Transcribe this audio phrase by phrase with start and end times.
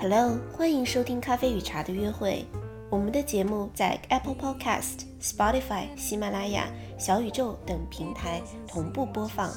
[0.00, 2.46] Hello，欢迎收听咖啡与茶的约会。
[2.88, 9.50] 我们的节目在 Apple Podcast、Spotify、喜马拉雅、小宇宙等平台同步播放，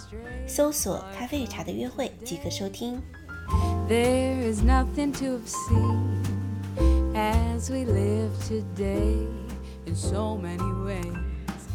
[0.46, 3.02] 搜索“咖啡与茶的约会”即可收听。
[3.88, 9.26] There is nothing to have seen as we live today
[9.86, 11.16] in so many ways.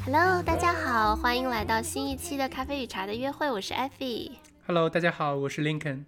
[0.04, 4.32] Hello，大家好，欢迎来到新一期的咖啡与茶的约会，我是 Effie。
[4.70, 6.04] Hello，大家好，我是 Lincoln。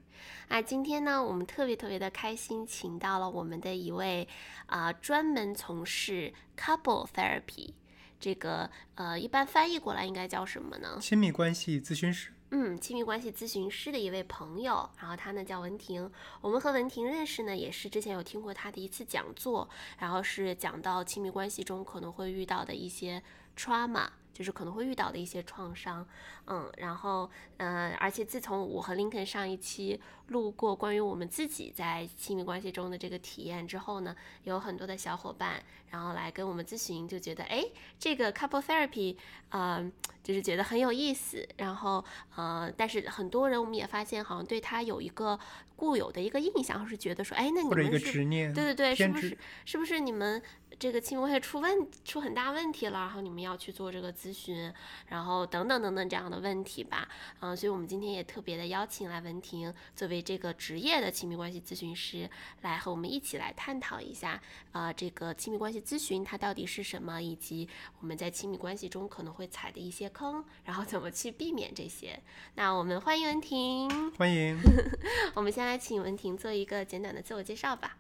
[0.49, 4.29] 啊，今天呢，我们特别特别的开心，请到了我们的一位
[4.67, 7.73] 啊、专门从事 couple therapy
[8.21, 10.99] 这个呃，一般翻译过来应该叫什么呢？
[11.01, 12.35] 亲密关系咨询师。
[12.51, 16.13] 嗯，亲密关系咨询师的一位朋友，然后他呢叫文婷。
[16.43, 19.67] 我们和文婷认识呢，也是之前有听过他的一次讲座，
[19.99, 23.23] 然后是讲到亲密关系中可能会遇到的一些
[23.57, 26.07] trauma，就是可能会遇到的一些创伤。
[26.47, 37.65] 嗯，然后呃，而且自从我和林肯上一期录过关于我们自己在亲密关系中的这个体验之后呢，有很多的小伙伴然后来跟我们咨询，就觉得哎，
[37.99, 39.17] 这个 couple therapy，
[39.51, 39.91] 呃，
[40.25, 41.47] 就是觉得很有意思。
[41.59, 45.39] 然后呃，但是很多人我们也发现，好像对他有一个
[45.77, 50.43] 固有的一个印象，是觉得说，哎，那你们是执念，对对对，是不是是不是你们
[50.81, 54.73] 这个亲密关系出问出很大问题了，然后你们要去做这个咨询，
[55.09, 57.07] 然后等等等等这样的问题吧，
[57.41, 62.31] 嗯、所以我们今天也特别的邀请来文婷作为这个职业的亲密关系咨询师，
[62.63, 64.41] 来和我们一起来探讨一下，
[64.73, 67.69] 呃，这个亲密关系咨询它到底是什么，以及
[68.01, 72.19] 我们在亲密关系中可能会踩的一些坑，然后怎么去避免这些。
[72.55, 74.59] 那我们欢迎文婷，欢迎。
[75.37, 77.99] 我们先来请文婷做一个简短的自我介绍吧。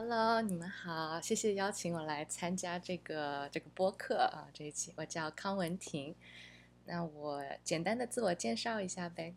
[0.00, 6.14] Hello，你们好，谢谢邀请我来参加这个这个播客啊，这一期我叫康文婷。
[6.84, 9.34] 那我简单的自我介绍一下呗。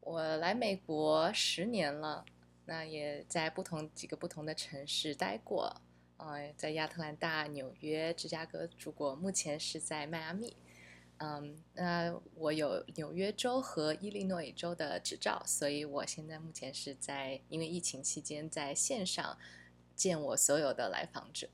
[0.00, 2.24] 我来美国十年了，
[2.64, 5.82] 那也在不同几个不同的城市待过，
[6.16, 10.56] 呃，在亚特兰大、纽约、芝加哥住过，目前是在迈阿密。
[11.18, 19.38] 嗯，那我有纽约州和伊利诺伊州的执照，所以我现在目前是在因为疫情期间在线上
[19.94, 21.48] 见我所有的来访者。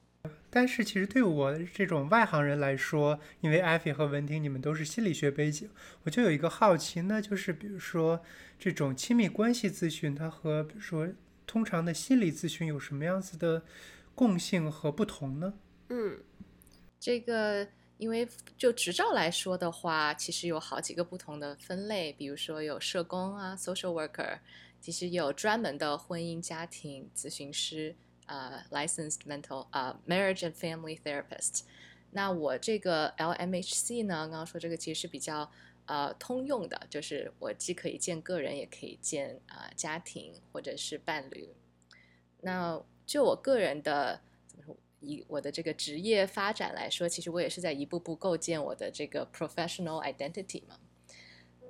[0.51, 5.71] 但是其实对我这种外行人来说，因为艾菲和文婷你们都是心理学背景，
[6.03, 8.21] 我就有一个好奇，那就是比如说
[8.59, 11.09] 这种亲密关系咨询，它和比如说
[11.47, 13.63] 通常的心理咨询有什么样子的
[14.15, 15.55] 共性和不同呢？
[15.89, 16.19] 嗯
[16.99, 18.29] 这个因为
[18.59, 24.39] 就执照来说的话，其实有好几个不同的分类，比如说有社工啊 （social worker），
[24.81, 27.95] 其实有专门的婚姻家庭咨询师。
[28.31, 31.63] 呃、licensed mental 呃、marriage and family therapist。
[32.13, 35.51] 那我这个 LMHC 呢，刚刚说这个其实是比较
[35.87, 41.51] 呃通用的，就是我既可以见个人，也可以见啊、家庭或者是伴侣。
[42.41, 50.79] 那就我个人的怎么说，以我的这个职业发展来说，其实我也是在一步步构建我的这个 professional identity 嘛。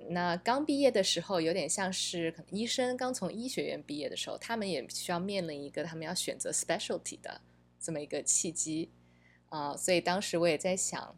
[0.08, 7.40] 那刚毕业的时候，有点像是可能医生刚从医学院毕业的时候，他们也需要面临一个他们要选择 specialty 的
[7.78, 8.90] 这么一个契机
[9.50, 11.16] 啊、所以当时我也在想，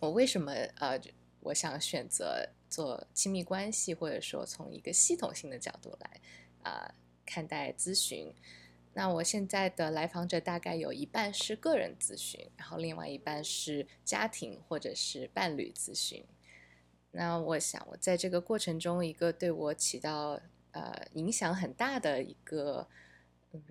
[0.00, 0.98] 我为什么呃，
[1.40, 6.20] 我想选择做亲密关系，或者说从一个系统性的角度来
[6.62, 6.94] 啊、
[7.26, 8.32] 看待咨询。
[8.94, 16.24] 那我现在的来访者大概有一半是个人咨询，然后另外一半是家庭或者是伴侣咨询。
[17.14, 20.40] 那我想，我在这个过程中，一个对我起到
[20.70, 22.88] 呃影响很大的一个、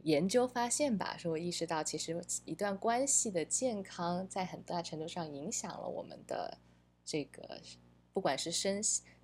[0.03, 6.59] 研究发现吧，是我意识到，其实一段关系的健康，在很大程度上影响了我们的
[7.03, 7.59] 这个，
[8.13, 8.80] 不管是身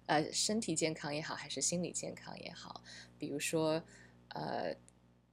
[0.07, 2.83] 呃身体健康也好，还是心理健康也好。
[3.19, 3.83] 比如说，
[4.29, 4.75] 呃，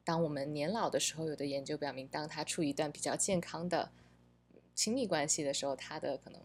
[0.04, 3.90] 当我们年老的时候，有的研究表明，当他处一段比较健康的
[4.74, 6.38] 亲密关系的时候，他的可能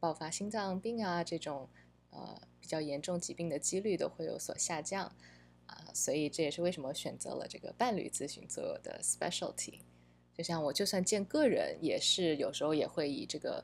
[0.00, 1.68] 爆发心脏病啊这种
[2.10, 5.12] 呃比较严重疾病的几率都会有所下降
[5.70, 9.80] 啊、所以这也是为什么选择了这个伴侣咨询作为的 specialty。
[10.34, 13.62] 就像我就算见个人，也是有时候也会以这个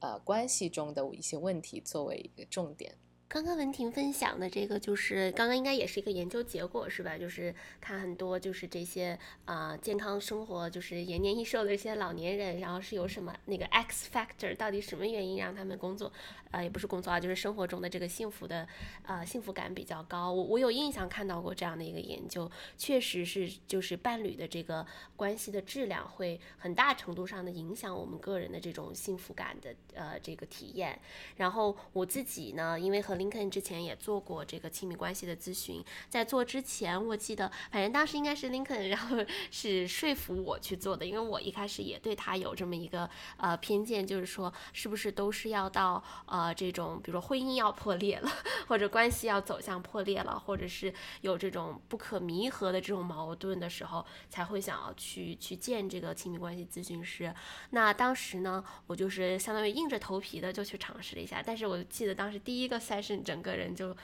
[0.00, 2.94] 呃关系中的一些问题作为一个重点。
[3.28, 7.18] 刚刚文婷分享的这个，就是刚刚应该也是一个研究结果，是吧？
[7.18, 16.10] 就是看很多就是这些啊、健康生活就是延年益寿的一些老年人，然后是有什么那个 X factor，到底什么原因让他们工作，
[16.52, 18.66] 呃，也不是工作啊，就是生活中的这个幸福的
[19.04, 20.32] 呃幸福感比较高。
[20.32, 24.86] 我我有印象看到过这样的一个研究，确实是就是伴侣的这个
[25.16, 30.98] 关系的质量会很大程度上的影响我们个人的这种幸福感的呃这个体验。
[31.36, 39.16] 然后我自己呢，因为和林肯之前也做过这个亲密关系的咨询，在做之前，我记得反正当时应该是林肯，然后
[39.50, 48.30] 是说服我去做的，因为我一开始也对他有这么一个呃偏见，就是说是不是都是要到呃这种，比如说婚姻要破裂了，
[48.68, 50.92] 或者关系要走向破裂了，或者是
[51.22, 57.34] 有这种不可弥合的这种矛盾的时候，才会想要去去见这个亲密关系咨询师。
[57.70, 63.96] 那当时呢，我就是相当于硬着头皮的就去尝试了一下，但是我记得当时第一个是整个人就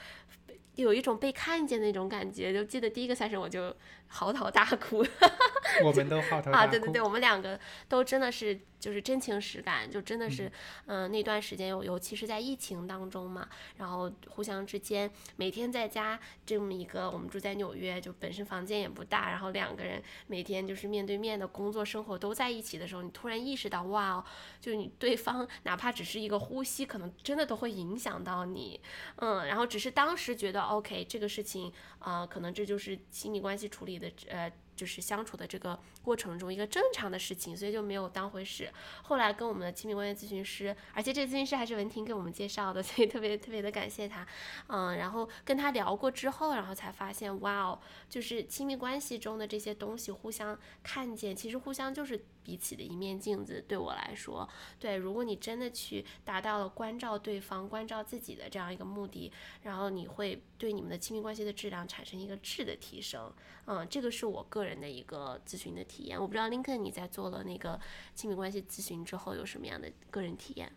[0.77, 3.75] 有一种被看见的那种感觉，就记得第一个赛程我就
[4.13, 5.05] 嚎啕大哭。
[5.83, 6.57] 我们都嚎啕大哭。
[6.57, 10.53] 啊，对对对，我们两个都真的是就是真情实感，就真的是，
[10.87, 13.49] 嗯、那段时间尤尤其是在疫情当中嘛，
[13.79, 24.25] 然后互相之间每天在家这么一个，我们住在纽约，就本身房间也不大，然后两个人每天就是面对面的工作生活都在一起的时候，你突然意识到，哇哦，
[24.61, 28.79] 就是你对方哪怕只是一个呼吸，可能真的都会影响到你，
[29.17, 34.53] 嗯，然后只是当时觉得 OK 这个事情，呃，可能这就是亲密关系处理的，呃。
[34.83, 38.69] 就是相处的这个过程中一个正常的事情，所以就没有当回事。
[39.05, 44.27] 后来跟我们的亲密关系咨询师，而且这个咨询师还是文婷给我们介绍的，所以特别特别的感谢他。
[44.67, 53.65] 嗯，然后跟他聊过之后，然后才发现，哇哦，就是亲密关系中的这些东西互相看见，其实互相就是彼此的一面镜子。
[53.69, 54.49] 对我来说，
[54.81, 59.31] 对，如果你真的去达到了关照对方、关照自己的这样一个目的，
[59.63, 63.33] 然后你会对你们的亲密关系的质量产生一个质的提升。
[63.65, 66.21] 嗯，这个是我个人的一个咨询的体验。
[66.21, 67.79] 我不知道林肯你在做了那个
[68.15, 70.71] 亲密关系咨询之后有什么样的个人体验？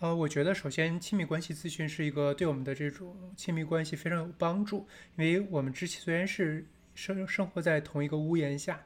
[0.00, 4.86] 呃，我觉得首先亲密关系咨询是一个对我们的这种亲密关系非常有帮助，
[5.16, 8.82] 因为我们之前虽然是生生活在同一个屋檐下，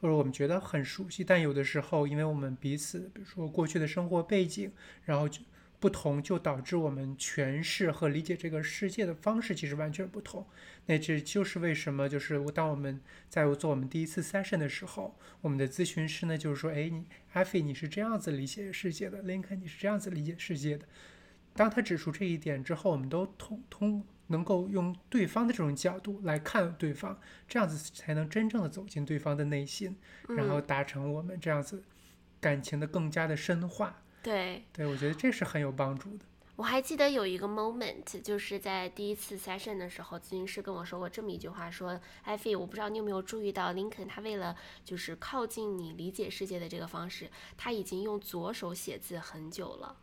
[0.00, 4.72] 或者我们觉得很熟悉，但有的时候因为我们彼此，比如说过去的生活背景，
[5.04, 5.40] 然后就
[5.78, 10.46] 不同，就导致我们诠释和理解这个世界的方式其实完全不同。
[10.86, 20.86] 那这就是为什么，就是当我们在做我们第一次 session 的时候，我们的咨询师呢，就是说，哎，你阿飞你是这样子理解世界的，林肯你是这样子理解世界的。
[21.54, 29.96] 当他指出这一点之后，我们都通通能够用对方的这种角度来看对方，这样子才能真正的走进对方的内心，
[30.28, 31.82] 然后达成我们这样子
[32.40, 34.02] 感情的更加的深化。
[34.26, 36.24] 对，对我觉得这是很有帮助的。
[36.56, 49.96] 我还记得有一个 moment，就是在第一次 session 的时候，咨询师跟我说过这么一句话，说：“艾菲，我不知道你有没有注意到，林肯他为了就是靠近你理解世界的这个方式，他已经用左手写字很久了。”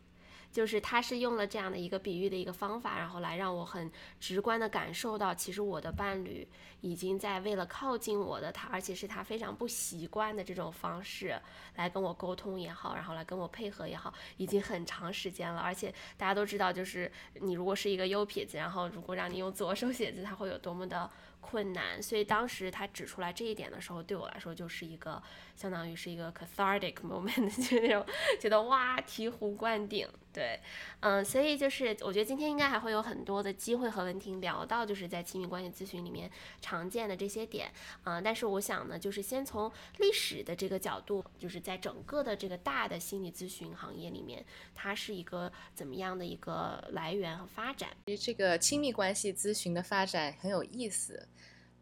[0.53, 6.47] 就是他是用了这样的一个比喻的一个方法，然后来让我很直观的感受到，其实我的伴侣
[6.81, 11.35] 已经在为了靠近我的他，而且是他非常不习惯的这种方式
[11.75, 15.59] 来跟我沟通也好，然后来跟我配合也好，已经很长时间了。
[15.59, 17.11] 而且大家都知道，就是
[17.41, 21.09] 你如果是一个右撇子，然后如果让你用左手写字，它会有多么的
[21.43, 22.01] 困难。
[22.01, 25.21] 所以当时他指出来这一点的时候，对我来说就是一个
[25.55, 28.05] 相当于是一个 cathartic moment， 就那种
[28.39, 30.07] 觉得哇醍醐灌顶。
[30.33, 30.59] 对，
[31.01, 36.27] 嗯，所以就是我觉得今天应该还会有很多的机会和文婷聊到，就是在亲密关系咨询里面
[36.59, 37.71] 常见的这些点，
[38.05, 44.43] 嗯，但是我想呢，就是先从历史的这个角度，就是在整个的这个大的心理咨询行业里面，
[44.73, 47.91] 它是一个怎么样的一个来源和发展？
[48.07, 51.27] 其实这个亲密关系咨询的发展很有意思。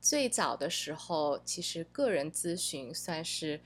[0.02, 3.62] 最早的时候，其实个人咨询算是。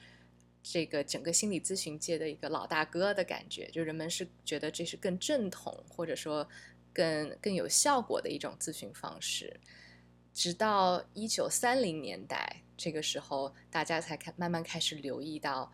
[0.67, 6.49] 这个整个心理咨询界的一个老大哥的感觉，就人们是觉得这是更正统，或者说
[6.91, 9.59] 更更有效果的一种咨询方式。
[10.33, 15.71] 直到一九三零年代，这个时候大家才开慢慢开始留意到，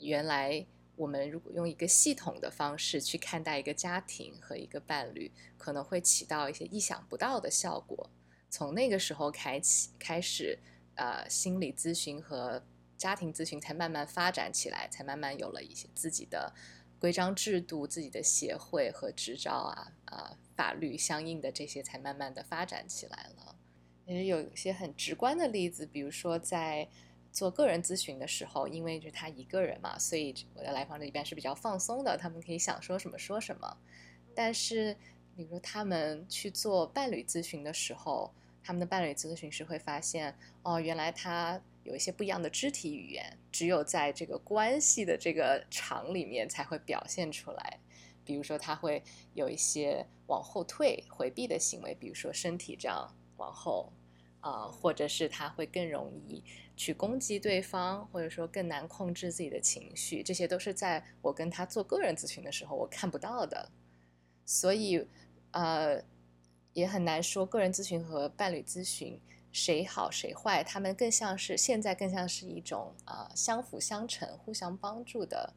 [0.00, 8.10] 原来我们如果用一个系统的方式去看待一个家庭和一个伴侣，可能会起到一些意想不到的效果。
[8.52, 10.58] 从那个时候开启开始，
[10.96, 12.62] 呃，心理咨询和
[12.98, 16.52] 家庭咨询才慢慢发展起来，才慢慢有了一些自己的
[16.98, 23.56] 规章制度、自己的协会和执照啊啊，法律相应的这些才慢慢的发展起来了。
[24.04, 26.86] 也有一些很直观的例子，比如说在
[27.32, 33.78] 做个人咨询的时候，因为就是他一个人嘛，所以我的来访者一般是比较放松的，他们可以想说什么说什么。
[34.34, 34.94] 但是，
[35.34, 38.30] 比如他们去做伴侣咨询的时候，
[38.62, 41.60] 他们的伴侣咨询师会发现，哦，原来他。
[41.84, 47.80] 有一些不一样的肢体语言，只有在这个关系的这个场里面才会表现出来。
[48.24, 49.02] 比如说，他会
[49.34, 53.92] 有一些往后退、回避的行为，比如说身体这样往后，
[54.38, 56.44] 啊，或者是他会更容易
[56.76, 60.22] 去攻击对方，或者说更难控制自己的情绪。
[60.22, 63.68] 这些都是在我跟他做个人咨询的时候我看不到的。
[64.46, 65.04] 所以，
[65.50, 66.00] 呃，
[66.72, 69.20] 也很难说个人咨询和伴侣咨询
[69.52, 75.52] 谁好谁坏，他们更像是现在更像是一种啊、相辅相成、互相帮助的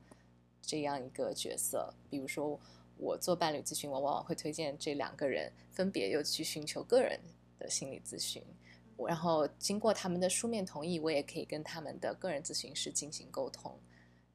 [0.61, 1.93] 这样一个角色。
[2.09, 2.59] 比如说，
[2.97, 7.19] 我做伴侣咨询，我往往会推荐这两个人分别又去寻求个人
[7.57, 8.43] 的心理咨询，
[9.07, 13.79] 然后经过他们的书面同意，我也可以跟他们的个人咨询师进行沟通，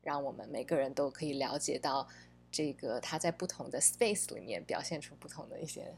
[0.03, 2.09] 让我们每个人都可以了解到
[2.51, 5.95] 这个他在不同的 space 里面表现出不同的一些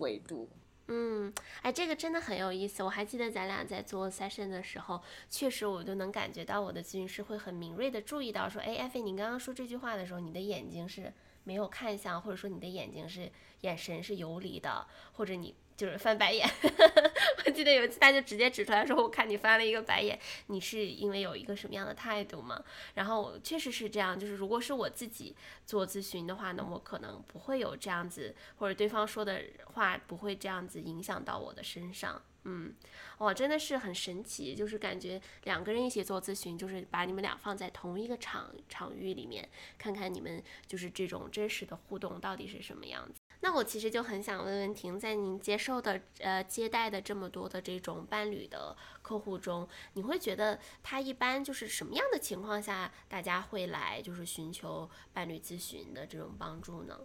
[0.00, 0.48] 维度。
[0.88, 2.82] 嗯，哎，这个真的很有意思。
[2.82, 11.12] 我还记得咱俩在做 session 的时候，确实我就能感觉到我的咨询师会很敏锐的注意到说，哎，艾菲，你刚刚说这句话的时候，你的眼睛是
[11.44, 13.30] 没有看向，或者说你的眼睛是
[13.60, 16.46] 眼神是游离的，或者你就是翻白眼。
[17.46, 20.18] 我记得有一次他就直接指出来说，我看你翻了一个白眼，
[20.48, 22.62] 你是因为有一个什么样的态度吗？
[22.96, 25.34] 然后确实是这样，就是如果是我自己
[25.64, 32.20] 做咨询的话呢，我可能不会有这样子，或者对方说的话不会这样子影响到我的身上。
[32.44, 32.74] 嗯，
[33.18, 43.20] 哇，真的是很神奇，就是感觉两个人一起做咨询，就是把你们俩放在同一个场场域里面，看看你们就是这种真实的互动到底是什么样子。
[43.42, 57.00] 那我其实就很想问问婷，在您接受的呃接待的这么多的这种伴侣的客户中，你会觉得他一般就是什么样的情况下，大家会来就是寻求伴侣咨询的这种帮助呢？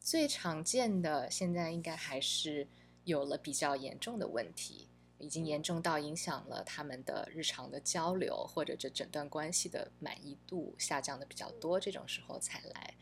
[0.00, 2.68] 最常见的现在应该还是
[3.04, 12.94] 有了比较严重的问题，已经严重到影响了他们的日常的交流，或者这整段关系的满意度下降的比较多，这种时候才来。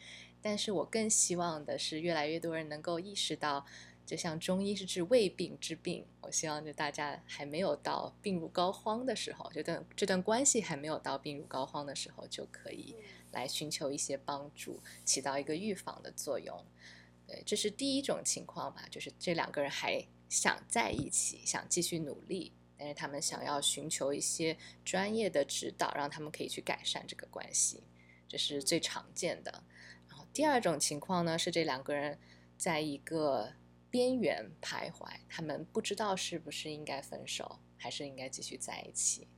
[0.43, 3.65] 但是我更希望的是，越来越多人能够意识到，
[4.05, 12.97] 就像中医是治未病之病，我希望就大家还没有到病入膏肓的时候，这段这段关系还没有到病入膏肓的时候，就可以
[13.31, 16.65] 来寻求一些帮助，起到一个预防的作用。
[17.29, 27.85] 对，这是第一种情况吧，就是这两个人还想在一起，想继续努力，但是他们想要寻求一些专业的指导，让他们可以去改善这个关系，
[28.27, 29.63] 这是最常见的。
[30.33, 32.19] 第二种情况呢，是这两个人
[32.57, 33.53] 在一个
[33.91, 39.29] 边缘徘徊，他们不知道是不是应该分手，还是应该继续在一起。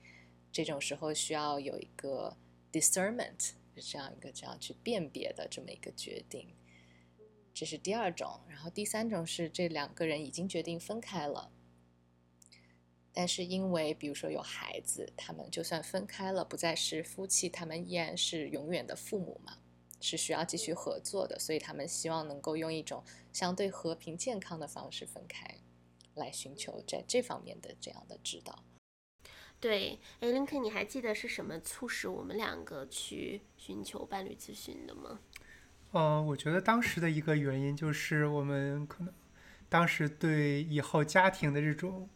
[0.53, 2.37] 这种时候需要有一个
[2.71, 6.55] discernment，是这样一个这样去辨别的这么一个决定。
[7.53, 11.51] 这是第二种，然后第三种是这两个人已经决定分开了，
[13.13, 19.59] 但是因为比如说有孩子，他们就算分开了，不再是夫妻，他们依然是永远的父母嘛，
[20.01, 25.59] 是需要继续合作的，所以他们希望能够用一种相对和平、健康的方式分开，
[26.15, 28.65] 来寻求在这方面的这样的指导。
[29.61, 35.21] 对，哎，林肯，你还记得是什么促使我们两个去寻求伴侣咨询的吗？
[35.93, 39.15] 嗯，我觉得当时的一个原因就是我们可能
[39.69, 42.09] 当时对以后家庭的这种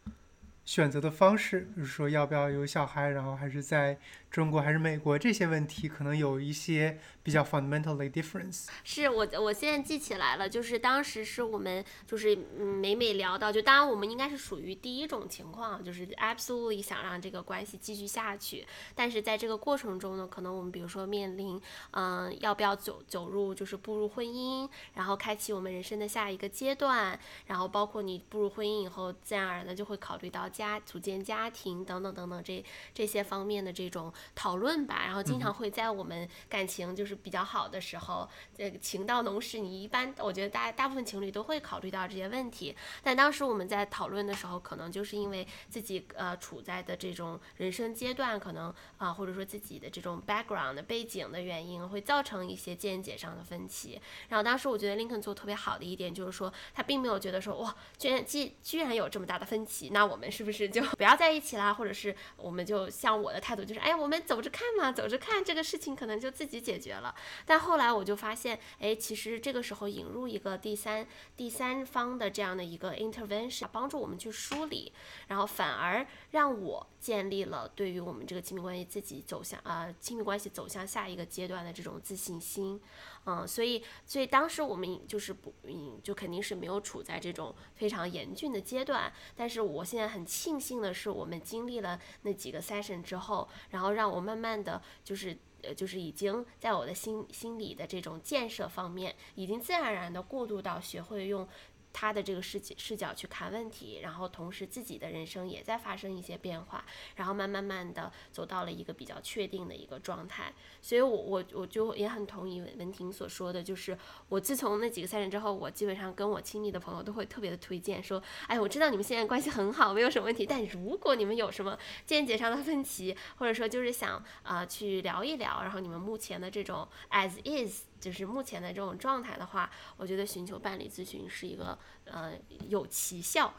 [0.68, 3.98] 选择的方式，比如说要不要有小孩，然后还是在
[4.30, 8.66] 中国还是美国这些问题，可能有一些比较 fundamentally difference。
[8.84, 21.58] 是我我现在记起来了，就是当时是我们就是嗯每每聊到，就当然我们应该是属于第一种情况，就是 absolutely 想让这个关系继续下去，但是在这个过程中呢，可能我们比如说面临
[21.92, 42.74] 嗯要不要走走入就是步入婚姻，然后开启我们人生的下一个阶段，然后包括你步入婚姻以后，自然而然的就会考虑到家组建家庭等等等等这这些方面的这种讨论吧，然后经常会在我们感情就是比较好的时候，这个情到浓时，你一般我觉得大大部分情侣都会考虑到这些问题。
[43.02, 54.00] 但当时我们在讨论的时候，可能就是因为自己呃处在的这种人生阶段，可能啊、或者说自己的这种 background 的背景的原因，会造成一些见解上的分歧。
[54.28, 61.74] 然后当时我觉得 Lincoln 做得特别好的一点就是说，他并没有觉得说哇，居然既居然有这么大的分歧，那我们是不是 就不要在一起啦？
[61.74, 67.14] 或者是我们就像我的态度就是，哎，我们走着看嘛，走着看这个事情可能就自己解决了。
[67.44, 74.90] 但后来我就发现，哎，其实这个时候引入一个第三第三方的这样的一个 intervention，帮助我们去梳理，
[75.26, 82.80] 然后反而让我建立了对于我们这个亲密关系自己走向啊、亲密关系走向下一个阶段的这种自信心。
[83.28, 89.12] 嗯，所以所以当时我们就是不，嗯，就肯定是没有处在这种非常严峻的阶段。
[89.36, 95.36] 但是我现在很庆幸的是，我们经历了那几个 session 之后，然后让我慢慢的就是。
[95.60, 101.44] 呃，就是已经在我的心心理的这种建设方面，已经自然而然的过渡到学会用
[101.92, 106.84] 他的这个视视角去看问题，然后同时自己的人生也在发生一些变化，
[107.16, 110.52] 然后慢慢慢的走到了一个比较确定的一个状态。
[110.80, 121.76] 所以，我我我就也很同意文文婷所说的，就是我自从那几个赛程之后，我基本上跟我亲密的朋友都会特别的推荐说，哎，我知道你们现在关系很好，没有什么问题，但如果你们有什么
[122.06, 127.84] 见解上的分歧，或者说就是想啊去聊一聊，然后你们目前的这种 as is。
[128.00, 132.32] 就是目前的这种状态的话，我觉得寻求伴侣咨询是一个呃
[132.68, 133.52] 有奇效，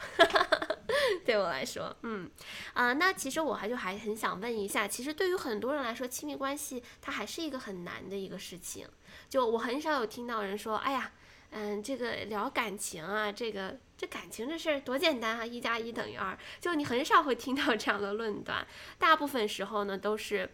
[1.26, 2.30] 对我来说，嗯
[2.74, 8.88] 啊，那其实我还就还很想问一下，其实对于很多人来说，亲密关系它还是一个很难的一个事情。
[9.30, 11.12] 就我很少有听到人说，哎呀，
[11.52, 18.66] 嗯，这个聊感情啊，这个这感情这事儿多简单啊，一加一等于二，就你很少会听到这样的论断。
[18.98, 20.50] 大部分时候呢，都是。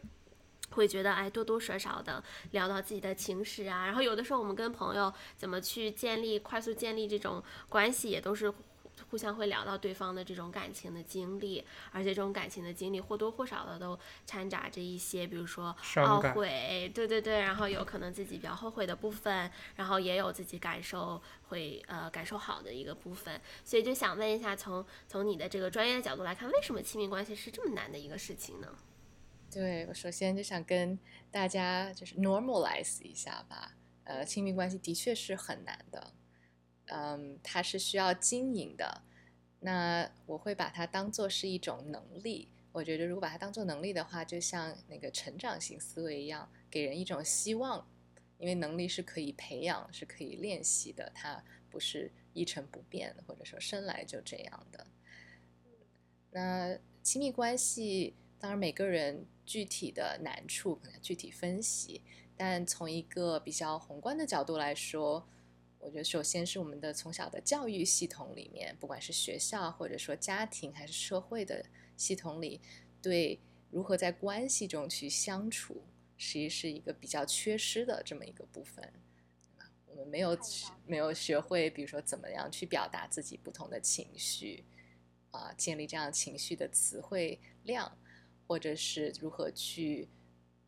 [0.71, 8.51] 会觉得哎，多多少少的聊到自己的情史啊，然后有的时候我们跟朋友怎么去建立快速建立这种关系，也都是
[9.09, 28.67] 互相会聊到对方的这种感情的经历，而且这种感情的经历或多或少的都掺杂着一些，比如说懊悔，对对对，然后有可能自己比较后悔的部分，然后也有自己感受会呃感受好的一个部分，所以就想问一下，从从你的这个专业的角度来看，为什么亲密关系是这么难的一个事情呢？
[29.55, 30.99] 对我首先就想跟
[31.31, 36.13] 大家就是 normalize 一下吧，呃，亲密关系的确是很难的，
[36.87, 39.03] 嗯，它是需要经营的。
[39.61, 42.49] 那我会把它当做是一种能力。
[42.73, 47.87] 我觉得如果把它当做能力的话，就像那个成长型思维一样，给人一种希望，
[48.37, 54.85] 因为能力是可以培养，是可以练习的，它不是一成不变，或者说生来就这样的。
[56.31, 58.15] 那亲密关系。
[58.45, 62.03] 当然，每个人具体的难处可能具体分析，
[62.37, 65.27] 但从一个比较宏观的角度来说，
[65.79, 71.65] 我觉得首先是我们的从小的教育系统里面，不管是学校或者说家庭还是社会的
[71.97, 72.61] 系统里，
[73.01, 73.39] 对
[73.71, 75.81] 如何在关系中去相处，
[76.15, 78.93] 实际是一个比较缺失的这么一个部分。
[79.87, 80.37] 我们没有
[80.85, 84.63] 没有学会，比如说怎么样去表达自己不同的情绪，
[85.31, 87.91] 啊，建立这样情绪的词汇量。
[88.47, 90.07] 或者是如何去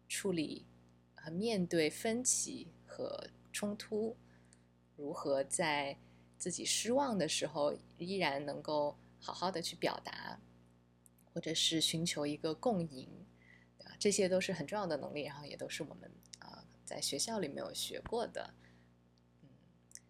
[0.10, 0.66] 处理
[1.13, 4.18] 和面对分歧和冲突，
[4.96, 5.98] 如何在
[6.40, 10.40] 自己失望的时候依然能够好好的去表达，
[11.32, 13.08] 或者是寻求一个共赢，
[13.84, 18.56] 啊，这些都是很重要的能力，然后也都是我们啊在学校里没有学过的，
[19.44, 19.50] 嗯，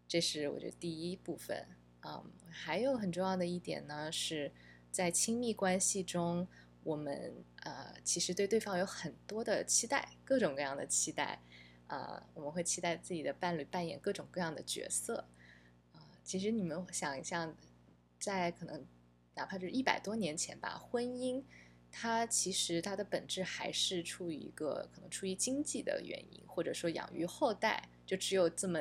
[0.08, 1.68] 这是我觉得第一部分
[2.00, 4.54] 啊，还有很重要的一点呢，是
[4.90, 6.48] 在亲密关系中。
[6.84, 7.34] 我们
[7.68, 11.38] 呃，其实对对方有很多的期待，各种各样的期待，
[11.88, 15.26] 啊，我们会期待自己的伴侣扮演各种各样的角色，
[15.92, 17.54] 啊，其实你们想一下，
[18.22, 18.86] 在可能
[19.36, 21.44] 哪怕就是一百多年前吧，婚姻
[21.92, 28.80] 它其实它的本质还是出于一个可能出于经济的原因，或者说养育后代，就只有这么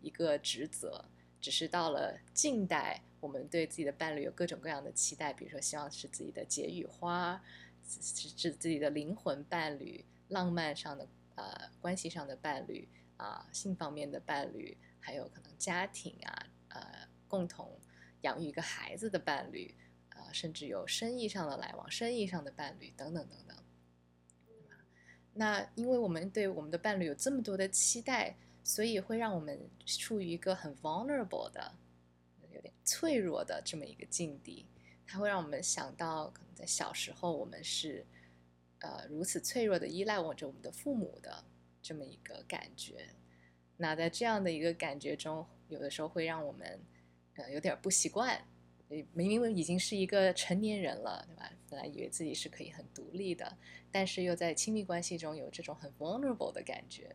[0.00, 1.04] 一个职责，
[1.38, 3.02] 只是到了近代。
[3.20, 7.40] 我们对自己的伴侣有各种各样的期待，比如说希望是自己的解语花，
[7.84, 17.78] 是是自己的灵魂伴侣，浪漫上的呃关系上的伴侣啊，性方面的伴侣，还有可能家庭啊，呃，共同
[18.22, 19.74] 养育一个孩子的伴侣
[20.10, 23.56] 啊，甚至有生意上的来往，生意上的伴侣等等等等。
[25.34, 31.74] 那因为我们对我们的伴侣有这么多的期待，所以会让我们处于一个很 vulnerable 的。
[32.52, 34.66] 有点脆弱的这么一个境地，
[35.06, 38.06] 它会让我们想到，可能在小时候我们是，
[38.78, 41.44] 呃，如此脆弱的依赖着我们的父母的
[41.82, 43.08] 这么一个感觉。
[43.76, 46.80] 那在这样的一个感觉中，有的时候会让我们，
[47.34, 48.42] 呃，有点不习惯。
[48.88, 51.52] 明明已经是一个成年人了，对吧？
[51.68, 53.58] 本来以为自己是可以很独立的，
[53.90, 57.14] 但是又在亲密关系中有这种很 vulnerable 的感觉，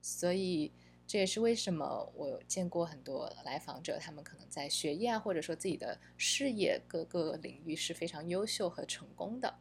[0.00, 0.72] 所以。
[1.08, 9.58] 这也是为什么我见过很多来访者，他们可能在学业啊，或者说自己的事业各个领域是非常优秀和成功的，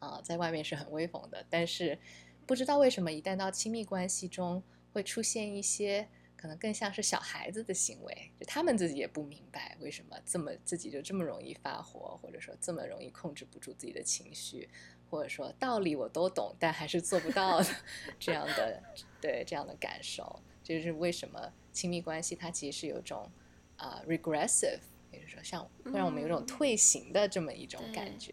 [0.00, 1.96] 啊，在外面是很威风的，但是
[2.44, 4.60] 不知道为什么，一旦到亲密关系中，
[4.92, 14.68] 会出现一些可能更像是小孩子的行为，就他们自己也不明白为什么这么自己就这么容易发火，或者说这么容易控制不住自己的情绪。
[15.12, 17.66] 或者说道理我都懂，但还是做不到的
[18.18, 18.82] 这样的
[19.20, 23.30] 对这样的感受，就是为什么亲密关系它其实是有种
[23.76, 28.32] 啊 regressive，也就是说像会让我们有种退行的这么一种感觉，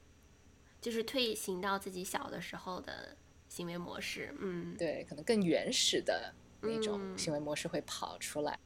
[0.79, 3.17] 就是退行到自己小的时候的
[3.49, 8.57] 行为模式，嗯，对，可能更原始的那种行为模式会跑出来。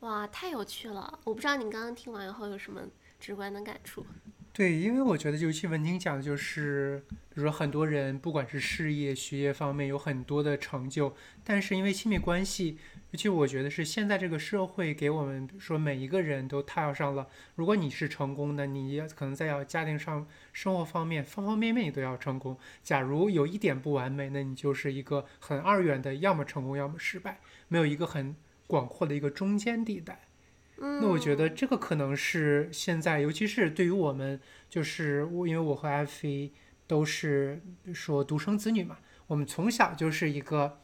[0.00, 1.20] 哇，太有趣了！
[1.24, 2.82] 我不知道你刚刚听完以后有什么
[3.20, 4.06] 直观的感触。
[4.56, 11.14] 对，因为我觉得尤其文婷讲的就是，比如说很多人不管是事业、学业方面有很多的成就，
[11.44, 12.78] 但是因为亲密关系，
[13.10, 22.56] 尤其我觉得是现在这个社会给我们，说每一个人都踏上了，如果你是成功的，你可能在要家庭上、生活方面方方面面你都要成功。
[22.82, 28.34] 假如有一点不完美，那你就是一个很二元的，要么成功，要么失败，没有一个很
[28.66, 30.20] 广阔的一个中间地带。
[30.78, 36.52] 嗯，那我觉得这个可能是现在，尤其是对于我们，就是我，因为我和艾菲
[36.86, 37.62] 都是
[37.94, 40.80] 说独生子女嘛，我们从小就是一个，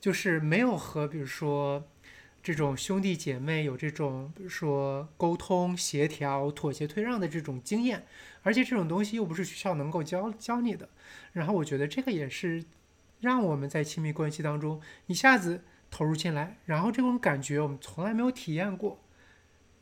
[0.00, 1.84] 就是没有和比如说
[2.42, 8.06] 这种兄弟姐妹有这种比如说沟通、协调、妥协、退让的这种经验，
[8.42, 10.88] 而且这种东西又不是学校能够教教你的。
[11.32, 12.64] 然后我觉得这个也是
[13.20, 19.02] 让我们在亲密关系当中一下子投入进来，然后这种感觉我们从来没有体验过。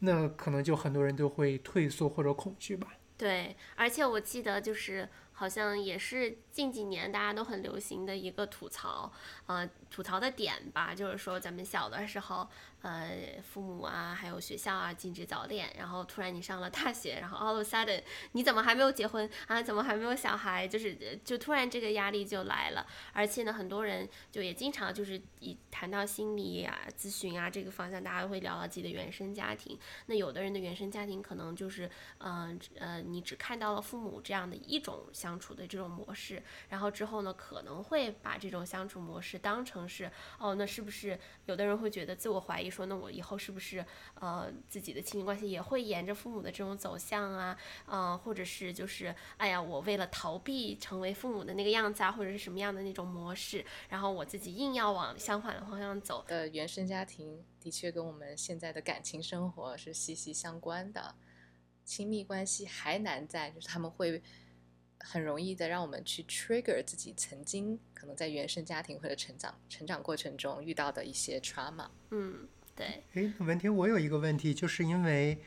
[0.05, 2.93] 那可能就很多人都会退缩或者恐惧吧。
[3.17, 9.11] 对，而且我记得就是好像也是近几年大家都很流行的一个吐槽，
[9.47, 12.49] 呃，吐槽的点吧，就是说咱们小的时候，
[12.81, 18.01] 呃，父母啊，还有学校啊禁止早恋，然后突然你上了大学，然后 all of a sudden
[18.33, 19.61] 你怎么还没有结婚啊？
[19.61, 20.69] 怎么还没有小孩？
[20.69, 29.77] 就是就突然这个压力就来了，而且呢，很多人就也经常就是以谈到心理啊、咨询啊这个方向，大家会聊到自己的原生家庭。
[30.07, 61.15] 那有的人的原生家庭可能就是，嗯呃，你只看到了父母这样的一种相处的这种模式，然后之后呢，可能会把这种相处模式当成是，哦，那是不是有的人会觉得自我怀疑，说那我以后是不是呃自己的亲密关系也会沿着父母的这种走向啊，呃，或者是就是，哎呀，我为了逃避成为父母的那个样子啊，或者是什么样的那种模式，然后我自己硬要往相反的方向走，的原生家庭的确跟我们现在的感情生活是息息相关的。
[61.85, 64.23] 亲密关系还难在就是他们会
[65.01, 71.89] 很容易的让我们去 trigger 自己曾经可能在原生家庭或者成长成长过程中遇到的一些 trauma。
[72.11, 75.39] 嗯，对，诶，文婷，我有一个问题，就是因为，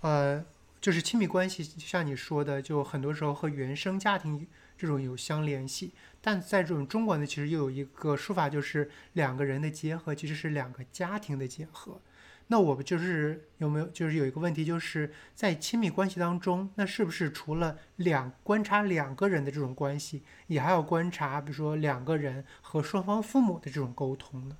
[0.00, 0.44] 呃，
[0.80, 4.46] 就是亲密关系，就像你说的，就很多时候和原生家庭
[4.78, 12.00] 这种有相联系，但在这种中国呢，其实又有一个说法，就是两个人的结合其实是两个家庭的结合。
[12.52, 24.58] 那我们就是有没有就是有一个问题，就是在亲密关系当中，那是不是除了两观察两个人的这种关系，也还要观察，比如说两个人和双方父母的这种沟通呢？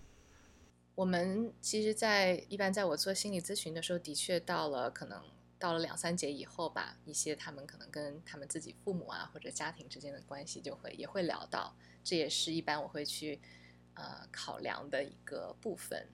[0.95, 5.21] 我们其实在，一般在我做心理咨询的时候，的确到了可能
[5.59, 11.75] 到了两三节以后吧，一些他们可能跟他们自己父母啊或者家庭之间的关系就会也会聊到，
[12.05, 13.41] 这也是一般我会去
[13.95, 16.07] 呃考量的一个部分。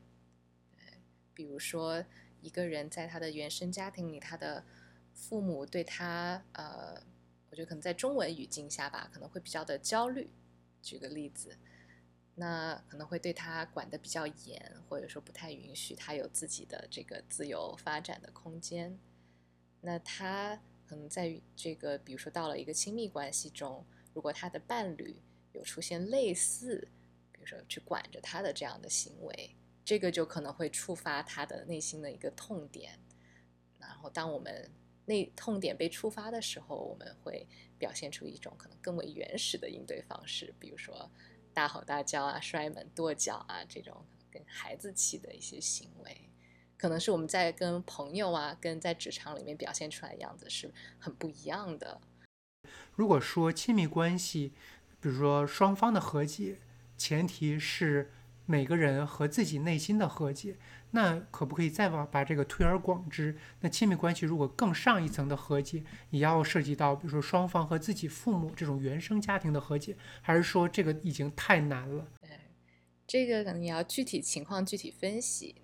[1.37, 2.05] 比如说
[2.40, 4.64] 一个人在他的原生家庭里，他的
[5.14, 7.01] 父母对他呃，
[7.51, 10.29] 我觉得可能在中文语境下吧，可能会比较的焦虑。
[10.83, 11.57] 举个例子。
[12.38, 18.99] 那可能会对他管得比较严，或者说不太允许他有自己的这个自由发展的空间。
[19.81, 25.16] 那他可能在这个，比如说到了一个亲密关系中，如果他的伴侣
[25.53, 26.87] 有出现类似，
[27.33, 32.99] 比如说去管着他的这样的行为，这个就可能会触发他的内心的一个痛点。
[33.79, 34.70] 然后当我们
[35.07, 37.46] 那痛点被触发的时候，我们会
[37.79, 41.11] 表现出一种可能更为原始的应对方式，比如说。
[41.57, 46.29] 大吼大叫啊，摔门跺脚啊，这种跟孩子气的一些行为，
[46.77, 52.03] 可能是我们在跟朋友啊，跟在职场里面表现出来的样子是很不一样的。
[52.94, 54.53] 如果说亲密关系，
[55.01, 56.59] 比如说双方的和解，
[56.99, 58.12] 前提是
[58.46, 60.56] 每个人和自己内心的和解，
[60.92, 63.37] 那可不可以再往把这个推而广之？
[63.61, 72.06] 那亲密关系如果更上一层的和解，也要涉及到，比如说双方和自己父母这种原生家庭的和解，还是说这个已经太难了？
[72.20, 72.30] 对，
[73.06, 75.56] 这个可能也要具体情况具体分析，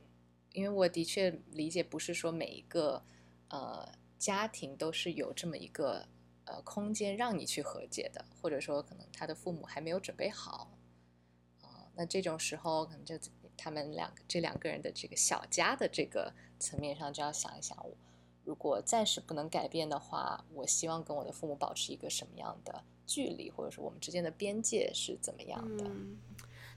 [0.52, 3.02] 因为我的确理解不是说每一个
[3.48, 6.04] 呃家庭都是有这么一个
[6.46, 10.71] 呃空间让你去和解的，或者说可能他的父母还没有准备好，
[11.94, 13.18] 那这种时候可能就。
[13.54, 17.94] 他们两个这两个人的这个小家的这个层面上，就要想一想，我
[18.44, 25.84] 如果暂时不能改变的话，我希望跟我的父母保持一个什么样的距离，或者说我们之间的边界是怎么样的？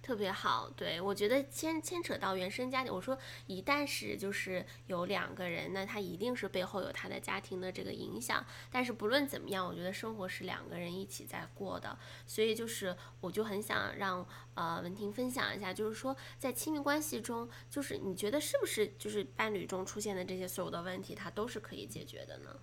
[0.06, 8.46] 特别好，对我觉得牵牵扯到原生家庭，我说一旦是就是有两个人，那他一定是背后有他的家庭的这个影响。
[8.72, 22.56] 但是不论怎么样，我觉得生活是两个人一起在过的，所以就是我就很想让呃文婷分享一下，就是说在亲密关系中，就是你觉得是不是就是伴侣中出现的这些所有的问题，它都是可以解决的呢？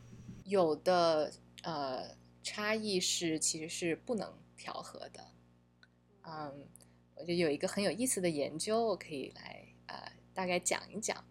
[0.44, 1.32] 有的
[1.64, 2.08] 呃
[2.44, 5.26] 差异是其实是不能调和的，
[6.22, 6.68] 嗯。
[7.14, 11.24] 我就有一个很有意思的研究，我可以来呃大概讲一讲，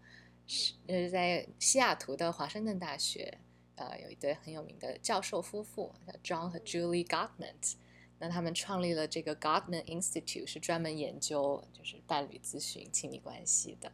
[0.48, 3.40] 是呃在西雅图的华盛顿大学，
[3.76, 7.76] 呃有一对很有名的教授夫妇，叫 John 和 Julie Gottman，
[8.20, 13.92] 那他们创立了这个 Gottman Institute，是专门研究就是伴侣咨询、亲密关系的。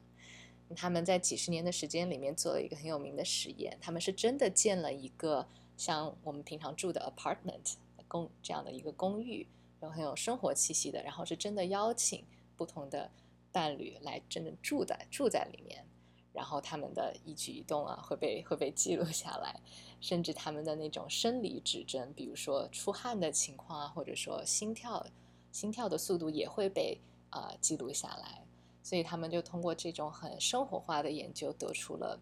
[0.76, 5.48] 他们在几十年的时间里面做了一个很有名的实验，他们是真的建了一个
[5.78, 7.76] 像我们平常住的 apartment
[8.10, 9.48] 公这样的一个公寓。
[9.82, 13.12] 有很有生活气息的，然后是真的邀请不同的
[13.52, 15.86] 伴侣来真正住在住在里面，
[16.34, 19.60] 然后他们的一举一动啊会被会被记录下来，
[20.02, 25.06] 甚至他们的那种生理指征，比如说出汗的情况啊，或者说心跳
[25.52, 28.44] 心跳的速度也会被啊记录下来，
[28.82, 32.20] 所以他们就通过这种很生活化的研究得出了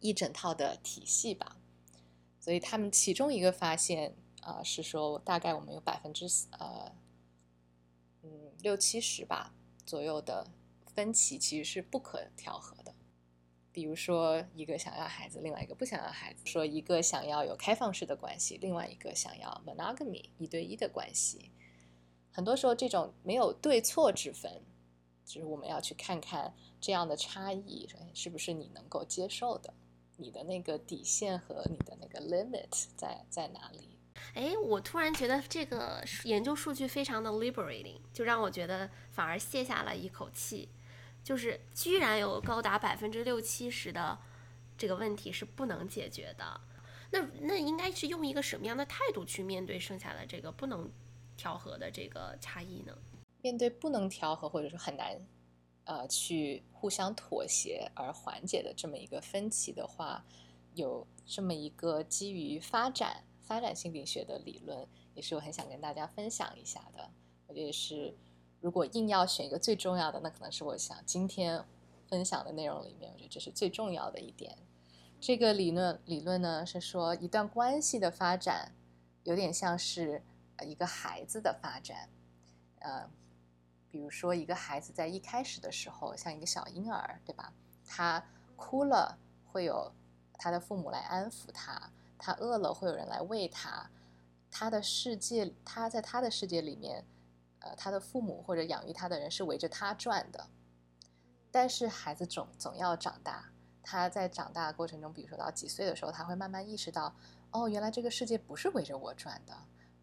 [0.00, 1.58] 一整套的体系吧，
[2.40, 4.14] 所以他们其中一个发现。
[4.42, 6.92] 啊，是说大概我们有百分之呃，
[8.22, 9.54] 嗯六七十吧
[9.86, 10.46] 左右的
[10.94, 12.94] 分歧其实是不可调和的。
[13.72, 21.50] 比如说一个想要孩子，另外一个不想要孩子；说一个想要有开放式的关系，另外一个想要 monogamy 一对一的关系。
[22.30, 24.60] 很多时候这种没有对错之分，
[25.24, 29.72] 就是我们要去看看这样的差异是不是你能够接受的，
[30.16, 33.98] 你的那个底线和你的那个 limit 在在哪里。
[34.34, 40.68] 哎，我突然觉得这个研究数据非常的 liberating，就让我觉得反而卸下了一口气，
[41.22, 44.18] 就是居然有高达百分之六七十的
[44.78, 46.60] 这个问题是不能解决的。
[47.10, 50.90] 那那应该是用一个什么样的态度去面对剩下的这个不能
[51.36, 52.96] 调和的这个差异呢？
[53.42, 55.14] 面对不能调和或者说很难
[55.84, 60.24] 呃去互相妥协而缓解的这么一个分歧的话，
[60.74, 63.22] 有这么一个基于发展。
[63.52, 67.10] 发展心理学的理论也是我很想跟大家分享一下的。
[67.46, 68.16] 我觉得是，
[68.62, 71.62] 如果硬要选一个最重要的，那可能是我想今天
[72.08, 74.56] 分享的内容里面，我觉得这是最重要的一点。
[75.20, 78.72] 这个理论理论呢是说，一段关系的发展
[79.24, 80.22] 有点像是
[80.64, 82.08] 一个孩子的发展。
[82.78, 83.06] 呃，
[83.90, 87.52] 比如说一个孩子在一开始的时候，像一个小婴儿，对吧？
[87.84, 88.24] 他
[88.56, 89.18] 哭了，
[89.52, 89.92] 会有
[90.38, 91.90] 他的父母来安抚他。
[92.24, 93.90] 他饿了，会有人来喂他。
[94.48, 97.04] 他的世界，他在他的世界里面，
[97.58, 100.46] 呃，他的父母或者养育他的人是围着他转的。
[101.50, 103.50] 但是孩子总总要长大，
[103.82, 107.12] 他在长大的过程中，比如说到几岁的时候，他会慢慢意识到，
[107.50, 109.52] 哦，原来这个世界不是围着我转的，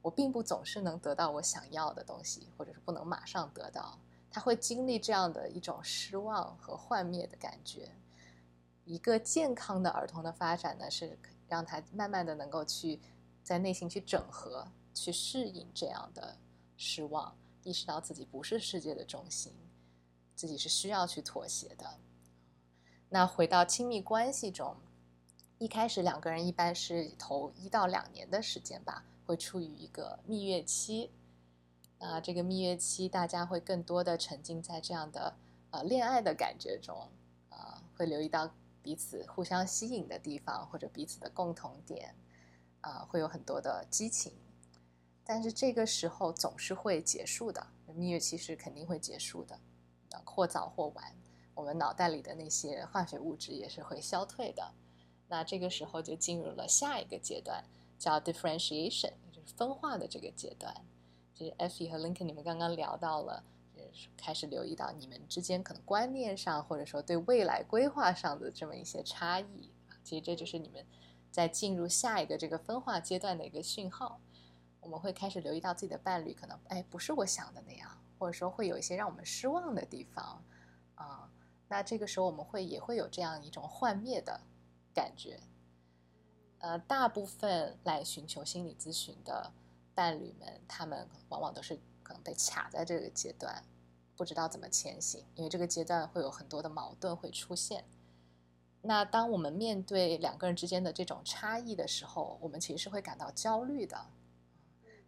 [0.02, 3.98] 我并不总是能得到我想要的东西，或者是不能马上得到。
[4.30, 7.90] 他会经历这样的一种失望和幻灭的感觉。
[8.84, 11.18] 一个健康的儿童的发展呢，是。
[11.50, 13.00] 让他慢慢的能够去
[13.44, 16.38] 在内心去整合，去适应这样的
[16.78, 19.52] 失望，意识到自己不是世界的中心，
[20.36, 21.98] 自己是需要去妥协的。
[23.10, 24.76] 那回到亲密关系中，
[25.58, 31.10] 一开始两个人一般是头一到两年的时间吧，会处于一个蜜月期。
[31.98, 35.36] 那这个蜜月期，大家会更多的沉浸在这样的
[35.72, 37.10] 呃恋爱的感觉中，
[37.50, 38.52] 啊，会留意到。
[38.82, 42.16] 彼此互相吸引的地方，或者彼此的共同点，
[42.82, 44.34] 啊，会有很多的激情。
[45.24, 49.60] 但是这个时候总是会结束的，蜜月期是肯定会结束的，
[50.26, 51.16] 或早或晚，
[51.54, 54.72] 我们脑袋里的那些化学物质也是会消退的。
[55.28, 57.64] 那这个时候就进入了下一个阶段，
[58.00, 60.74] 叫 differentiation，就是分化的这个阶段。
[61.36, 63.44] 就是 Effie 和 Lincoln，你们刚刚聊到了。
[64.18, 69.72] 开始留意到你们之间可能观念上，或者说对未来规划上的这么一些差异，
[70.04, 70.86] 其实这就是你们
[71.32, 74.20] 在进入下一个这个分化阶段的一个讯号。
[74.82, 80.44] 我们会开始留意到自己的伴侣可能哎不是我想的那样，或者说会有一些让我们失望的地方
[80.96, 81.30] 啊。
[81.68, 84.40] 那这个时候我们会也会有这样一种幻灭的
[84.94, 85.40] 感觉。
[86.60, 89.52] 呃，大部分来寻求心理咨询的
[89.94, 93.64] 伴侣们，他们往往都是可能被卡在这个阶段。
[94.20, 97.86] 不知道怎么前行，因为这个阶段会有很多的矛盾会出现。
[98.82, 103.98] 那当我们面对两个人之间的这种差异的时候，我们其实是会感到焦虑的。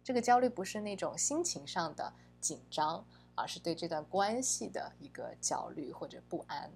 [0.02, 6.72] 这个焦虑不是那种心情上的紧张，而是对这段关系的一个焦虑或者不安。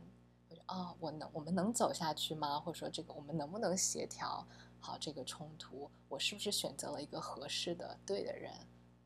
[0.51, 2.61] 或者啊，我能我们能走下去吗？
[2.61, 4.47] 或者说这个我们能不能协调
[4.79, 5.91] 好这个冲突？
[6.07, 8.53] 我是不是选择了一个合适的对的人？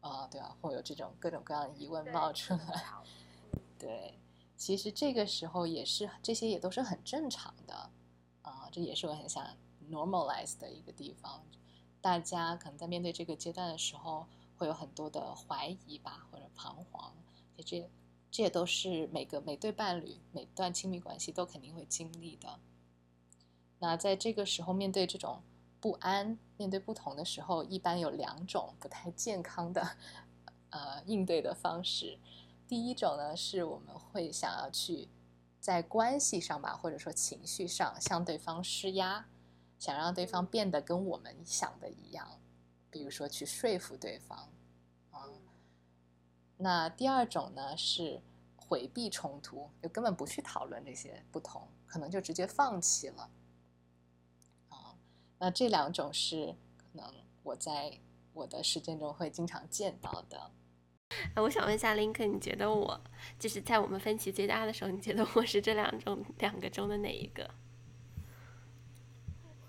[0.00, 2.84] 啊，对啊，会有这种各种各样的疑问冒出来。
[3.78, 4.18] 对，
[4.56, 7.90] 其实这个时候也是这些也都是很正常的
[8.42, 9.44] 啊，这也是我很想
[9.90, 11.42] normalize 的一个地方。
[12.00, 17.12] 大家可能在面对这个阶段的时候，会有很多的怀疑吧，或者彷徨，
[17.64, 17.90] 这
[18.30, 22.58] 这也都是每个每对伴侣、每段亲密关系都肯定会经历的。
[23.80, 25.42] 那在这个时候面对这种
[25.80, 29.96] 不安，面对不同的时候，一般有两种不太健康的
[30.70, 32.18] 呃应对的方式。
[32.68, 35.08] 第一种呢，是我们会想要去
[35.58, 39.26] 在关系上吧，或者说情绪上向对方施压。
[39.78, 42.38] 想让对方变得跟我们想的一样，
[42.90, 44.50] 比如说去说服对方，
[45.14, 45.40] 嗯，
[46.58, 48.20] 那第二种呢是
[48.58, 53.30] 回避冲突，就根本不去讨论这些不同，可能就直接放弃了，啊，
[55.40, 57.04] 那这两种是可能
[57.42, 57.98] 我在
[58.34, 60.38] 我的实践中会经常见到的。
[61.36, 63.00] 我想问一下林克，你觉得我
[63.38, 67.50] 就是在我们分歧最大的时候，你觉得我是这两种两个中的哪一个？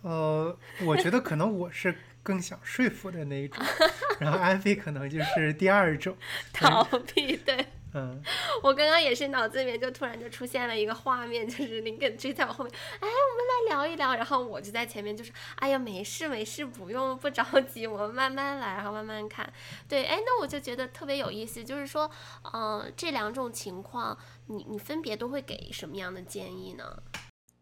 [0.03, 0.55] 呃，
[0.85, 3.63] 我觉得可能我是更想说服的那一种，
[4.19, 6.15] 然后安菲可能就是第二种
[6.53, 7.37] 逃避。
[7.37, 8.21] 对，嗯，
[8.63, 19.51] 我刚刚也是脑子里面就突然就出现了一个画面， 就是林肯追在我后面，哎，我们来聊一聊，然后我就在前面，就是哎呀，没事没事，不用不着急，我们慢慢来，然后慢慢看。
[19.87, 22.09] 对，哎，那我就觉得特别有意思，就是说，
[22.53, 27.03] 嗯，这两种情况，你你分别都会给什么样的建议呢？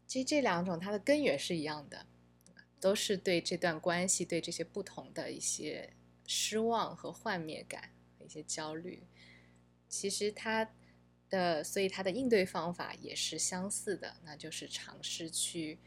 [0.06, 2.06] 其实这两种它的根源是一样的。
[2.82, 5.92] 都是对这段关系、对这些不同的一些
[6.26, 9.04] 失望和幻灭感、一些焦虑，
[9.90, 10.70] 其实他
[11.30, 15.80] 的，所以他的应对方法也是相似的，那就是尝试去，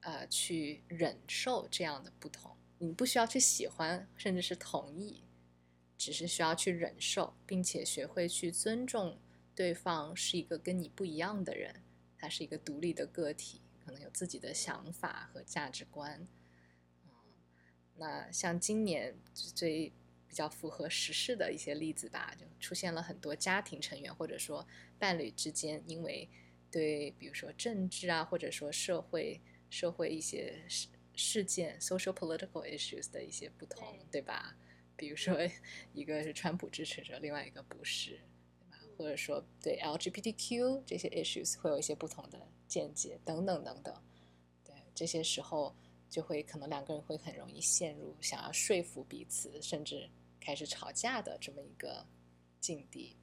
[0.00, 2.56] 呃，去忍受这样的不同。
[2.78, 5.22] 你不需要去喜欢，甚至是同意，
[5.96, 9.18] 只是需要去忍受，并且学会去尊重
[9.54, 11.82] 对方是一个跟你不一样的人，
[12.18, 13.60] 他是一个独立的个体。
[13.78, 16.26] 可能有自己的想法和价值观，
[17.04, 17.12] 嗯，
[17.98, 19.92] 那像今年最
[20.28, 24.66] 比较符合时事的一些例子吧，就出现了很多家庭成员或者说
[24.98, 26.28] 伴侣之间，因为
[26.70, 34.56] 对比如说政治啊，或者说社会社会一些事事件 （social political issues） 的一些不同，对吧？
[34.96, 35.36] 比如说
[35.94, 38.20] 一个是川普支持者，另外一个不是。
[38.58, 44.02] 对吧或者说对 LGBTQ 这些 issues 会有一些不同的见解等等等等，
[44.64, 45.76] 对这些时候
[46.08, 50.08] 就会可能两个人会很容易陷入想要说服彼此，甚至
[50.40, 52.06] 开始吵架的这么一个
[52.60, 53.16] 境地。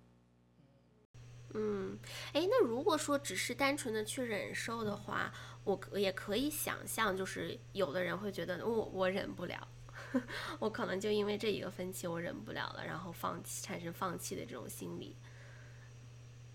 [1.56, 1.98] 嗯，
[2.34, 5.32] 哎，那如果说只是单纯的去忍受的话，
[5.64, 9.68] 我也可以想象，就是有的人会觉得我我忍不了，
[10.60, 15.16] 我可能就因为这一个分歧我忍不了了，然后放弃产生放弃的这种心理。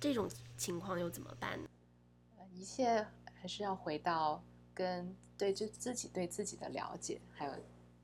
[0.00, 1.68] 这种情况又怎么办呢？
[2.52, 7.52] 一切还是要回到跟对就自己对自己的了解，还有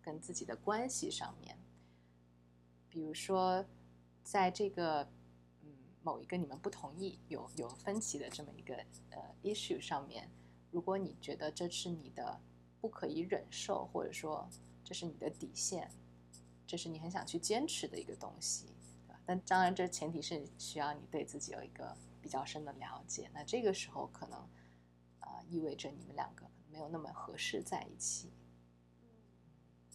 [0.01, 1.59] 跟自己的关系上面。
[2.89, 3.67] 比如说，
[4.23, 5.03] 在这个
[5.63, 5.69] 嗯
[6.03, 8.77] 某一个你们不同意、有有分歧的这么一个
[9.11, 10.31] 呃 issue 上面，
[10.71, 12.41] 如果你觉得这是你的
[12.81, 14.49] 不可以忍受，或者说
[14.85, 15.91] 这是你的底线，
[16.67, 18.67] 这是你很想去坚持的一个东西。
[19.27, 23.31] 但当然，这前提是需要你对自己有一个比较深的了解。
[23.33, 24.39] 那这个时候可能，
[25.21, 28.33] 啊，意味着你们两个没有那么合适在一起。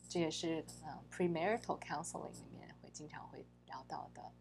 [0.07, 4.31] 这也是嗯，premarital counseling 里面会经常会聊到的。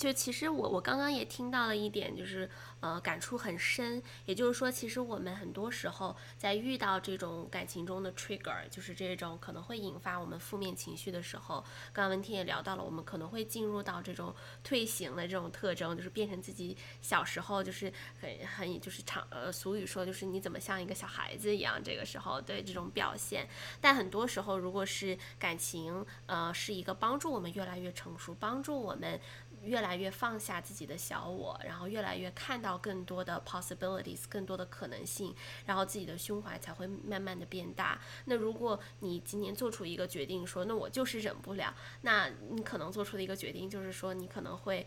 [0.00, 2.48] 就其实我我刚刚也听到了一点，就是
[2.80, 4.02] 呃感触很深。
[4.24, 14.34] 也就是说，其实我们很多时候在遇到这种感情中的 trigger，就是这种可能会引发我们负面情绪的时候，刚刚文婷也聊到了，我们可能会进入到这种
[14.64, 23.46] 退行的这种特征，就是变成自己小时候就是很很就是常呃俗语说就是你怎么像一个小孩子一样，这个时候对这种表现。
[23.82, 29.20] 但很多时候，如果是感情呃是一个帮助我们越来越成熟，帮助我们。
[29.62, 35.34] 越来越放下自己的小我，然后越来越看到更多的 possibilities，更多的可能性，
[35.66, 38.00] 然后自己的胸怀才会慢慢的变大。
[38.24, 44.86] 那如果你今年做出一个决定，说那我就是忍不了，那你可能做出的一个决定就是说你可能会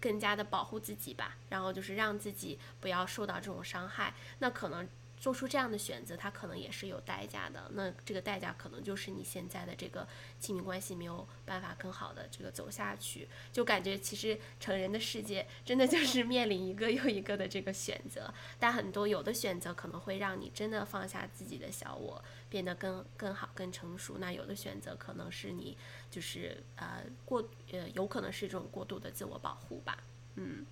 [0.00, 4.14] 更加的保护自己吧，然后就是让自己不要受到这种伤害。
[4.38, 4.88] 那可能
[5.18, 7.70] 做出这样的选择，他可能也是有代价的。
[7.74, 10.06] 那这个代价可能就是你现在的这个
[10.38, 13.26] 亲密关系没有办法更好的这个走下去。
[13.52, 24.18] 就感觉其实成人的世界真的就是面临一个又一个的这个选择，但很多有的选择可能会让你真的放下自己的小我，变得更更好、更成熟。
[24.18, 25.76] 那有的选择可能是你
[26.10, 27.42] 就是呃过
[27.72, 29.98] 呃有可能是这种过度的自我保护吧。
[30.34, 30.64] 嗯。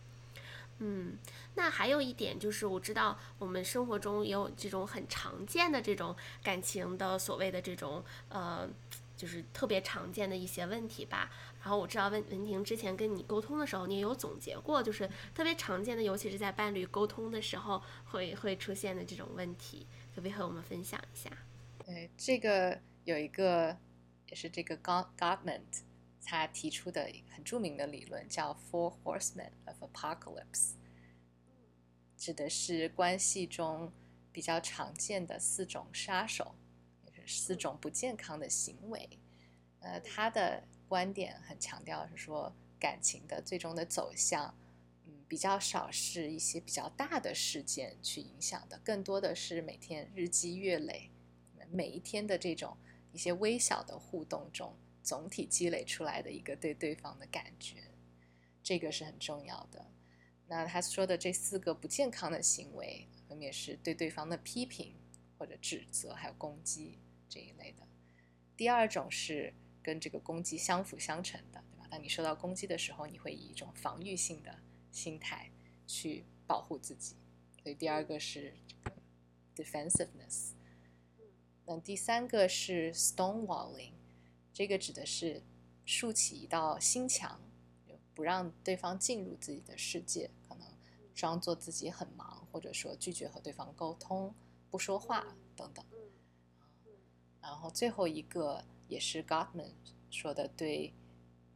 [0.79, 1.17] 嗯，
[1.55, 8.69] 那还有一点就是，我知道我们生活中也有这种很常见的这种感情的所谓的这种呃，
[9.17, 11.31] 就是特别常见的一些问题吧。
[11.61, 21.31] 然后我知道文文婷之前跟你沟通的时候，你也有总结过，就是特别常见的，尤其是在伴侣沟通的时候会会出现的这种问题，可不可以和我们分享一下？
[21.87, 23.77] 对，这个有一个
[24.29, 25.61] 也是这个 God Godman。
[26.25, 30.73] 他提出的很著名的理论叫 Four Horsemen of Apocalypse，
[32.17, 33.93] 指的是关系中
[34.33, 36.55] 比较常见的四种杀手，
[37.05, 39.19] 也是四种不健康的行为。
[39.81, 44.57] 呃，他的观点很强调是说，感情的最终的走向，
[45.07, 51.11] 嗯，比较少是一些比较大的事件去影响的，更多的是每天日积月累，
[51.71, 52.77] 每一天的这种
[53.13, 54.75] 一些微小的互动中。
[55.05, 57.77] 总体积累出来的一个对对方的感觉，
[58.63, 59.87] 这个是很重要的。
[60.49, 64.95] 那他说的这四个不健康的行为，分别是对对方的批评
[65.39, 66.99] 或者指责，还有攻击
[67.29, 67.87] 这一类的。
[68.57, 69.53] 第二种是
[69.83, 71.87] 跟这个攻击相辅相成的，对吧？
[71.91, 74.59] 当你受到攻击的时候，你会以一种防御性的
[74.91, 75.51] 心态
[75.87, 77.17] 去保护自己，
[77.63, 78.97] 所以第二个是这个
[79.55, 80.53] defensiveness。
[81.67, 83.94] 那第三个是 stonewalling。
[84.55, 85.43] 这个指的是
[85.85, 87.41] 竖起一道心墙，
[88.15, 90.67] 不让对方进入自己的世界，可能
[91.13, 94.33] 装作自己很忙，或者说拒绝和对方沟通、
[94.71, 95.27] 不说话
[95.57, 95.85] 等等。
[97.43, 99.73] 然后最后一个也是 Gottman
[100.09, 100.95] 说的，对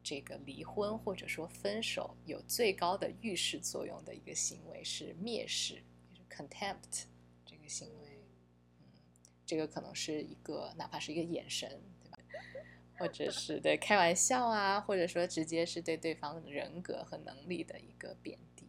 [0.03, 7.05] 这个离婚或者说分手有最高的预示作用的一个行为是蔑视，就是 contempt
[7.47, 8.09] 这个行为。
[9.47, 11.81] 这个可能是一个哪怕是一个眼神。
[12.99, 18.67] 或者是对开玩笑啊，或者说直接是对对方人格和能力的一个贬低。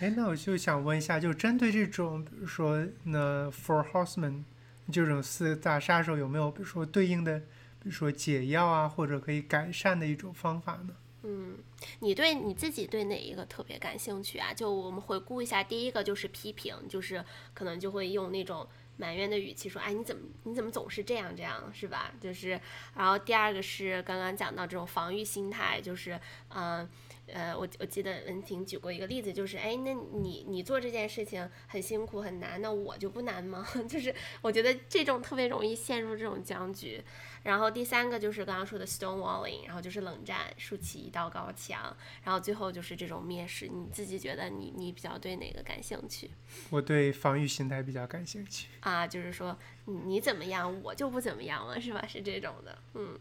[0.00, 4.42] 哎，那我就想问一下，就针对这种，比如说那 Four Horsemen
[4.90, 7.38] 这种四大杀手，有没有比如说对应的，
[7.78, 10.96] 比如说解药啊，或者可以改善的一种方法呢？
[11.22, 11.58] 嗯，
[12.00, 14.52] 你对你自己对哪一个特别感兴趣啊？
[14.52, 18.68] 就我们回顾一下，第一个就是批评，就是可能就会用那种。
[18.96, 22.12] 埋怨的语气说：“哎，你怎么你怎么总是这样这样是吧？
[22.20, 22.60] 就是，
[22.94, 26.88] 然后第二个是刚刚讲到这种防御心态，就是，嗯。”，
[27.34, 33.66] 我我记得文婷举过一个例子，就是哎，那你你做这件事情很辛苦很难，那我就不难吗？
[33.88, 37.02] 就是我觉得这种特别容易陷入这种僵局。
[37.42, 41.96] 然后第三个就是刚刚说的 stonewalling，然后就是冷战，竖起一道高墙。
[42.22, 43.66] 然后最后就是这种蔑视。
[43.66, 46.30] 你自己觉得你你比较对哪个感兴趣？
[46.70, 48.68] 我对防御心态比较感兴趣。
[48.80, 52.06] 啊，就是说你怎么样，我就不怎么样了，是吧？
[52.06, 52.78] 是这种的。
[52.94, 53.18] 嗯。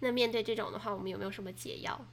[0.00, 2.04] 那面对这种的话，我们有没有什么解药？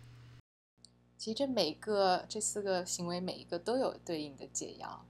[1.24, 5.05] 其实这每个这四个行为每一个都有对应的解药。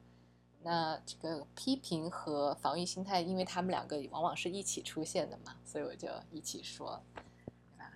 [0.61, 7.91] 那这个批评和防御心态，因为他们两个往往是一起出现的嘛，所以我就一起说，对吧？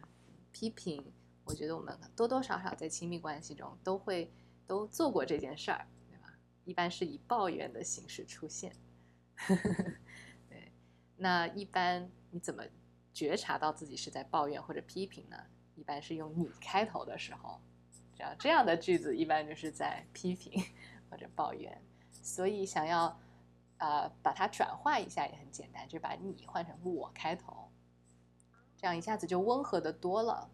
[0.52, 1.14] 批评，
[1.46, 4.32] 我觉得我们多多少少在亲密关系中都会
[4.66, 6.34] 都做过这件事儿，对吧？
[6.66, 8.74] 一般是以抱怨的形式出现。
[10.50, 10.72] 对，
[11.18, 12.64] 那一般你怎么
[13.14, 15.38] 觉察到自己是在抱怨或者批评呢？
[15.76, 17.62] 一般是用你开头的时候。
[18.18, 20.64] 这样这样的句子一般就是在批评
[21.08, 21.80] 或者抱怨，
[22.12, 23.16] 所以想要
[23.78, 27.70] 呃把它转化一下也很简单，就把你换成我开头，
[28.76, 30.50] 这样一下子就温和的多了。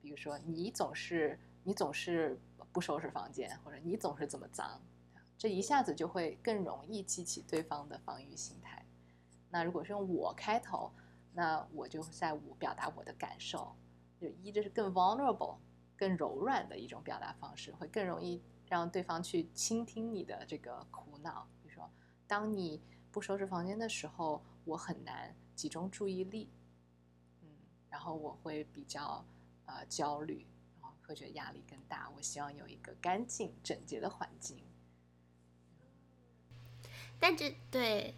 [0.00, 2.40] 比如说你总是你总是
[2.72, 4.80] 不收拾房间，或者你总是这么脏，
[5.36, 8.82] 这一下子就会更容易激起对方的防御心态。
[9.50, 10.90] 那如果是用我开头，
[11.34, 13.76] 那我就在我表达我的感受，
[14.18, 15.58] 就一这是更 vulnerable。
[15.96, 21.46] 更柔软的一种表达方式，会更容易让对方去倾听你的这个苦恼。
[21.62, 21.90] 比如说，
[22.26, 22.80] 当你
[23.10, 26.50] 不收拾房间的时候，我很难集中注意力，
[27.42, 27.48] 嗯，
[27.90, 29.24] 然后我会比较
[29.66, 30.46] 呃焦虑，
[30.80, 32.10] 然后会觉得压力更大。
[32.16, 34.58] 我希望有一个干净整洁的环境。
[37.20, 38.14] 但这对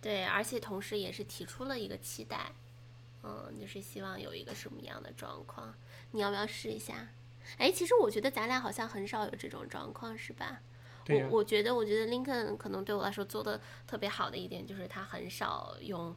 [0.00, 2.52] 对，而且同时也是提出了一个期待。
[3.22, 5.74] 嗯，就是希望有一个什么样的状况？
[6.10, 7.08] 你要不要试一下？
[7.58, 10.60] 哎，其实我觉得咱俩好像很少有这种状况，是吧？
[11.04, 16.16] 对呀我我觉得，我觉得林肯可能对我来说做的特别好的一点，就是他很少用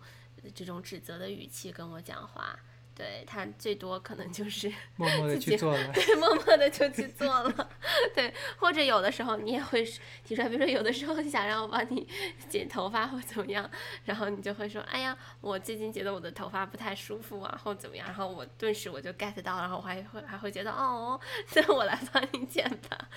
[0.54, 2.60] 这种指责的语气跟我讲话。
[2.96, 5.88] 对他最多可能就是 默默的去做了。
[5.94, 7.70] 对，默默的就去做了，
[8.16, 9.84] 对，或者有的时候你也会
[10.24, 12.08] 提出来，比如说有的时候你想让我帮你
[12.48, 13.70] 剪头发或怎么样，
[14.06, 21.20] 然后你就会说，哎呀，我最近觉得我的头发不太舒服啊，或怎么样，然后我顿时我就 get 到，然后我还会还会觉得，哦，
[21.54, 23.10] 那我来帮你剪吧，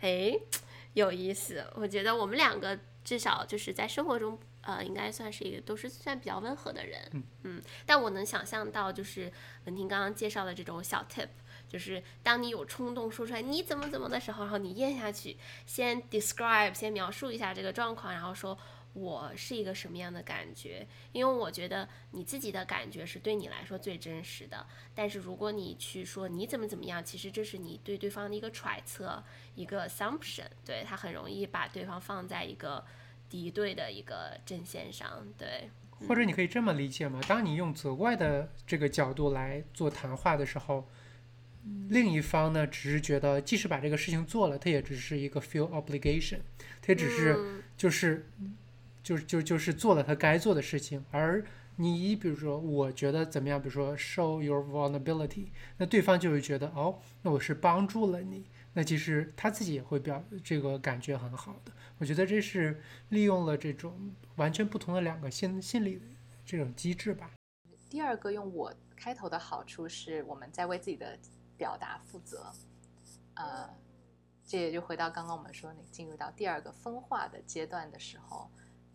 [0.00, 0.38] 哎，
[0.94, 4.38] 有意思，我觉得我们两个至少就是在生活中。
[4.62, 9.32] 呃，应该算是一个都是算比较温和的人，嗯但我能想象到，就是
[9.64, 11.28] 文婷刚刚介绍的这种小 tip，
[11.66, 18.56] 就是当你有冲动说出来你怎么怎么的时候，然后你咽下去，先 describe，先描述一下这个状况，然后说
[18.92, 24.66] 我是一个什么样的感觉，因为我觉得你自己的感觉是对你来说最真实的。
[24.94, 29.22] 但是如果你去说你怎么怎么样，其实这是你对对方的一个揣测，
[29.54, 32.84] 一个 assumption，对他很容易把对方放在一个
[33.28, 35.70] 敌对的一个阵线上，对。
[36.08, 40.88] 或者你可以这么理解吗，当你用责怪的这个角度来做谈话的时候，
[41.90, 46.40] 另一方呢只是觉得，即使把这个事情做了，他也只是一个 feel obligation，
[46.82, 47.62] 他也只是嗯。
[47.76, 48.28] 就是
[49.02, 51.44] 就是就就是做了他该做的事情，而
[51.76, 55.48] 你比如说我觉得怎么样，比如说 show your vulnerability，
[55.78, 58.44] 那对方就会觉得哦，那我是帮助了你，
[58.74, 61.72] 那其实他自己也会表这个感觉很好的。
[61.98, 66.00] 我觉得这是利用了这种完全不同的两个心心理
[66.44, 67.30] 这种机制吧。
[67.88, 71.18] 第二个用我开头的好处是我们在为自己的
[71.56, 72.52] 表达负责，
[73.34, 73.68] 呃，
[74.46, 78.50] 这也就回到刚刚我们说那进入到第二个分化的阶段的时候，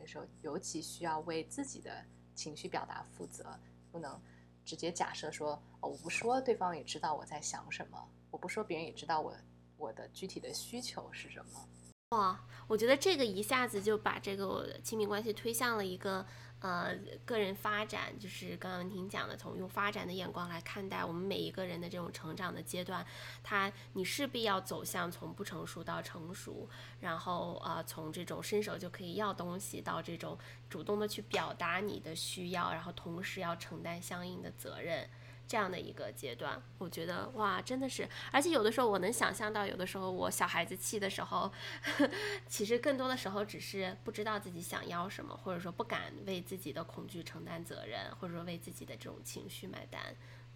[0.08, 3.58] 时候尤其需要为自己的情绪表达负责，
[3.91, 4.22] 不能
[4.64, 7.97] 直接假设说哦，我不说对方也知道我在想什么，
[8.32, 9.34] 我不说别人也知道我
[9.78, 11.70] 我的具体的需求是什么。
[12.10, 16.26] 哇，我觉得这个一下子就把这个亲密关系推向了一个
[16.66, 16.95] 呃
[17.26, 23.05] 个人发展，就是刚刚您讲的，从用发展的眼光来看待我们每一个人的这种成长的阶段，
[23.43, 26.68] 他你势必要走向从不成熟到成熟，
[26.99, 30.36] 然后呃从这种伸手就可以要东西到这种
[30.68, 35.07] 主动的去表达你的需要，然后同时要承担相应的责任。
[35.47, 41.51] 这样的一个阶段，我觉得哇，真的是，而且有的时候我能想象到，有的时候我小孩子气的时候，
[42.47, 50.01] 其实更多的时候只是不知道自己想要什么，或者说不敢为自己的恐惧承担责任，或者说为自己的这种情绪买单。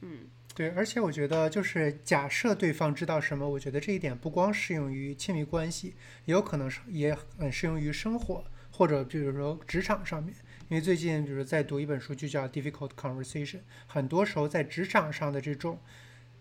[0.01, 10.33] 嗯，对，而且我觉得就是假设对方知道什么，我觉得这一点不光适用于亲密关系，也有可能是也很适用于生活或者比如说职场上面。
[10.70, 13.57] 因为最近比如在读一本书，就叫《Difficult Conversation》，
[13.88, 15.80] 很多时候在职场上的这种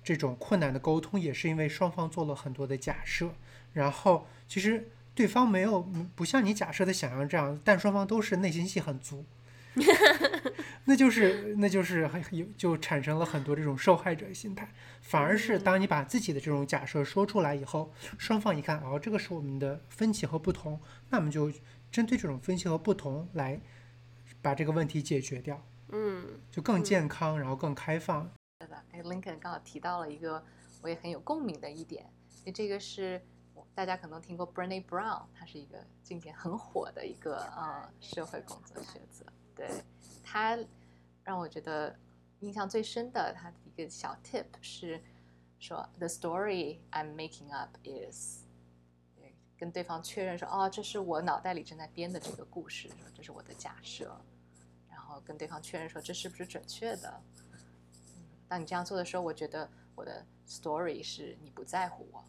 [0.04, 3.34] 这种困难的沟通，也是因为双方做了很多的假设，
[3.72, 5.80] 然后其实对方没有
[6.14, 9.24] 不像你假设的想象这样，但双方都是内心戏很足。
[10.84, 14.68] 那就是那就是很有就产生了很多这种受害者心态，
[15.00, 21.52] 反而是当你把自己的这种假设说出来以后，双方一看哦，这个是我们的分歧和不同，那我们就
[21.92, 23.60] 针对这种分歧和不同来
[24.40, 28.30] 把这个问题解决掉，嗯，就更健康，然后更开放。
[28.60, 30.44] 是的，哎，Lincoln 刚好提到了一个
[30.82, 32.04] 我也很有共鸣的一点，
[32.40, 33.20] 因为这个是
[33.54, 39.24] 我大家可能听过 Brené Brown，他是一个今年很火的一个呃社会工作学者，
[39.54, 39.68] 对
[40.24, 40.58] 他
[41.22, 41.96] 让我觉得
[42.40, 45.02] 印象最深的，他的一个小 tip 是
[45.58, 48.47] 说 The story I'm making up is，对，
[49.58, 54.16] 跟对方确认说哦，这是我脑袋里正在编的这个故事，说这是我的假设，
[54.88, 57.20] 然后跟对方确认说这是不是准确的。
[58.48, 62.24] 当你这样做的时候，我觉得我的 story 是你不在乎我。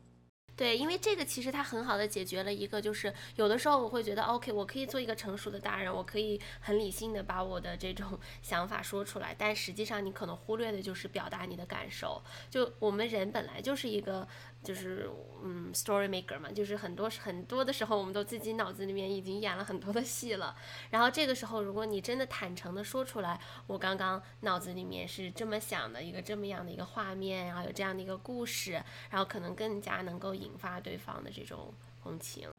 [0.56, 12.22] 对，因为这个其实它很好的解决了一个，就是有的时候我会觉得，OK，我可以做一个成熟的大人，我可以很理性的把我的这种 想法说出来，但实际上你可能忽略的就是表达你的感受。
[12.50, 14.28] 就我们人本来就是一个，
[14.62, 15.10] 就是
[15.41, 20.53] 嗯，story maker 嘛，就是很多很多的时候，我们都自己脑子里面已经演了很多的戏了。
[20.89, 28.74] 然后这个时候，如果你真的坦诚的说出来，我刚刚脑子里面是这么想的，一个这么样的一个画面，然后有这样的一个故事，
[29.10, 32.49] 然后可能更加能够引发对方的这种共情。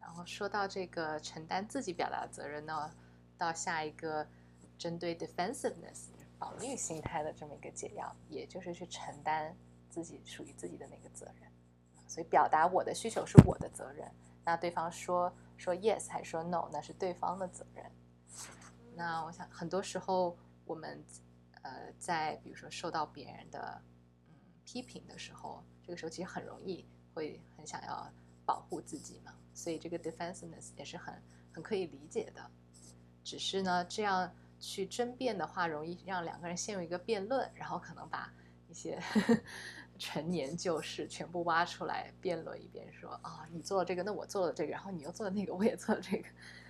[0.00, 2.88] 然后说到这个承担自己表达责任呢，
[3.36, 4.24] 到下一个
[4.78, 9.56] 针对 defensiveness 防御心态的这么一个解药，也就是去承担
[9.92, 11.50] 自己属于自己的那个责任。
[12.08, 14.10] 所以表达我的需求是我的责任，
[14.44, 17.84] 那对方说说 yes 还是说 no，那是对方的责任。
[18.94, 20.36] 那我想很多时候
[20.66, 21.02] 我们
[21.62, 23.80] 呃在比如说受到别人的
[24.26, 24.34] 嗯
[24.64, 26.84] 批评的时候，这个时候其实很容易
[27.14, 28.10] 会很想要
[28.44, 31.14] 保护自己嘛，所以这个 defensiveness 也是很
[31.52, 32.50] 很可以理解的。
[33.24, 38.30] 只是呢，这样去争辩的话，容易让两个人陷入一个辩论，然后可能把
[38.68, 39.00] 一些
[40.04, 46.24] 陈年旧事全部挖出来辩论一遍，说啊，你做了这个，那我做了这个，然后你又做了那个，我也做了这个。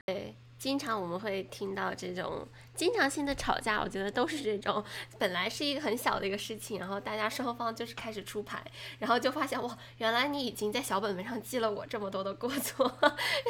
[0.04, 4.82] 对，经常我们会听到这种经常性的吵架，我觉得都是这种，
[5.18, 8.64] 本来是一个很小的一个事情，然后大家双方就是开始出牌，
[9.00, 12.88] 然后就发现哇，原来你已经在小本本上记了我这么多的过错，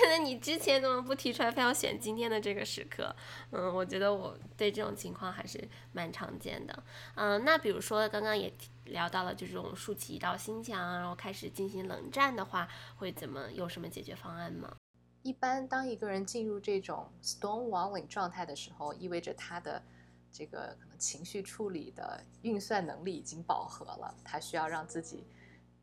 [0.02, 3.14] 原来你之前怎么不提出来，非要选今天的这个时刻？
[3.50, 6.82] 嗯，我觉得我对这种情况还是蛮常见的。
[7.16, 8.50] 嗯，那比如说刚刚也
[8.86, 14.74] 聊到了，就这种竖起一道心墙，然后开始进行冷战的话，会怎么有什么解决方案吗？
[15.22, 19.80] 一般当一个人进入这种 stonewalling 状态的时候，意味着他的
[20.32, 25.24] 这个可能情绪处理的运算能力已经饱和了，他需要让自己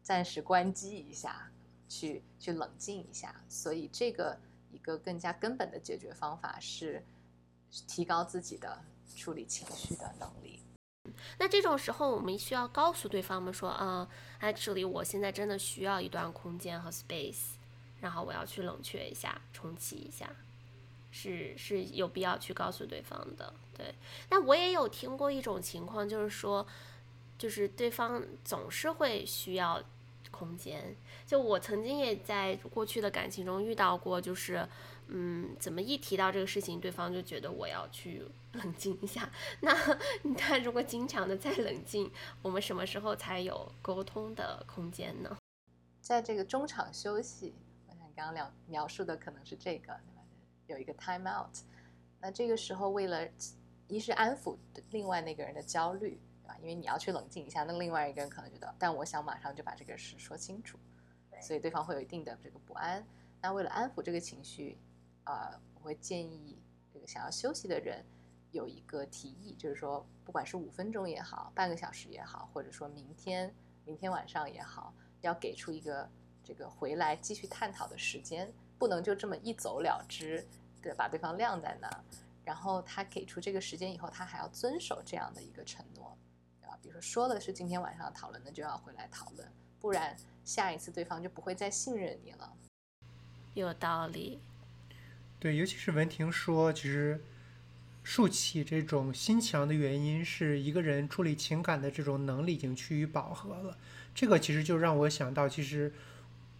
[0.02, 1.50] 暂时关机一下，
[1.88, 3.34] 去去冷静一下。
[3.48, 4.38] 所以这个
[4.72, 7.02] 一个更加根本的解决方法是
[7.88, 8.82] 提高自己的
[9.16, 10.62] 处理情绪的能力。
[11.38, 14.08] 那这种时候，我们需要告诉对方们说，啊
[14.42, 17.56] ，actually，我现在真的需要一段空间和 space。
[18.02, 20.30] 然后我要去冷却一下，重启一下，
[21.12, 23.54] 是是有必要去告诉对方的。
[23.76, 23.96] 对，
[24.30, 26.66] 那我也有听过一种情况，就是说，
[27.38, 29.82] 就是对方总是会需要
[30.32, 30.96] 空间。
[31.26, 34.68] 就我曾经也在过去的感情中遇到过，就是，
[35.08, 38.24] 嗯，怎么一提到这个事情，对方就觉得我要去
[38.54, 39.30] 冷静一下。
[39.62, 39.74] 那
[40.24, 45.38] 你看，如果经常的在冷静，我们什么时候才有沟通的空间呢？
[46.02, 47.54] 在这个中场休息。
[48.20, 49.98] 刚刚描描述的可能是这个，
[50.68, 51.56] 有一个 time out。
[52.20, 53.26] 那这个时候，为了
[53.88, 54.58] 一是安抚
[54.90, 56.58] 另外那个人的焦虑，对吧？
[56.60, 60.78] 因为你要去冷静一下，那另外一个人可能觉得，但我想马上就把这个事说清楚，
[61.42, 63.02] 所以对方会有一定的这个不安。
[63.42, 64.78] 那为了安抚这个情绪，
[65.24, 66.62] 啊，我会建议
[66.94, 68.06] 这个想要休息的人
[68.52, 73.56] 有一个提议，就是说，不管是五分钟也好，半个小时也好，或者说明天
[73.86, 76.10] 明天晚上也好，要给出一个。
[76.50, 80.44] 这个回来继续探讨的时间不能就这么一走了之，
[80.82, 82.04] 对，把对方晾在那儿。
[82.44, 86.18] 然后他给出这个时间以后，他还要遵守这样的一个承诺，
[86.64, 86.74] 啊？
[86.82, 89.48] 比如说说的是今天晚上讨论的，就要回来讨论，
[89.80, 92.52] 不然下一次对方就不会再信任你了。
[93.54, 94.40] 有道理。
[95.40, 97.24] 对，尤其是文婷说，其实
[98.04, 103.78] 竖起这种心墙的原因是一个人处理情感的这种能力已经趋于饱和了。
[104.16, 105.94] 这个其实就让我想到，其实。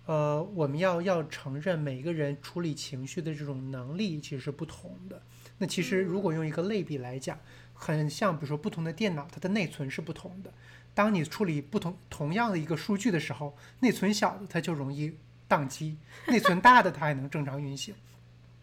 [0.10, 5.22] 呃，我们要要承认每个人处理情绪的这种能力其实是不同的。
[5.60, 7.38] 那其实如果用一个类比来讲，
[7.76, 10.52] 很像，比如说不同的电脑，它的内存是不同的。
[10.96, 15.16] 当你处理不同同样的一个数据的时候，内存小的它就容易
[15.48, 17.94] 宕机，内存大的它还能正常运行。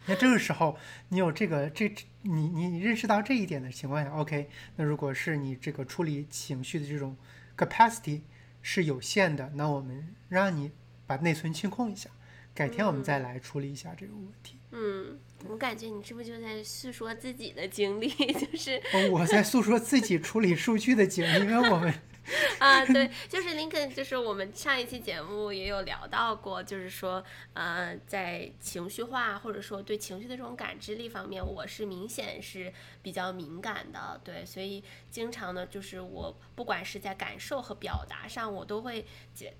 [0.07, 0.77] 那这个时候
[1.11, 7.17] 你有这个这你你认识到这一点的情况下，OK，那如果是你这个处理情绪的这种
[7.57, 8.23] capacity
[8.63, 10.73] 是有限的，那我们让你。
[11.07, 12.11] 把内存清空一下，
[12.55, 14.57] 改天我们再来处理一下这个问题。
[14.73, 18.09] 嗯，我感觉你是不是就在诉说自己的经历？
[18.35, 18.81] 就是
[19.11, 21.95] 我在诉说自己处理数据的经历，因为我们。
[22.59, 27.23] 啊，对，就是林肯，就是我们上一期节目也有聊到过，就是说，
[27.55, 39.07] 呃，在情绪化或者说对情绪的这种感知力方面，我是明显是比较敏感的，对，所以经常呢，就是我不管是在感受和表达上，我都会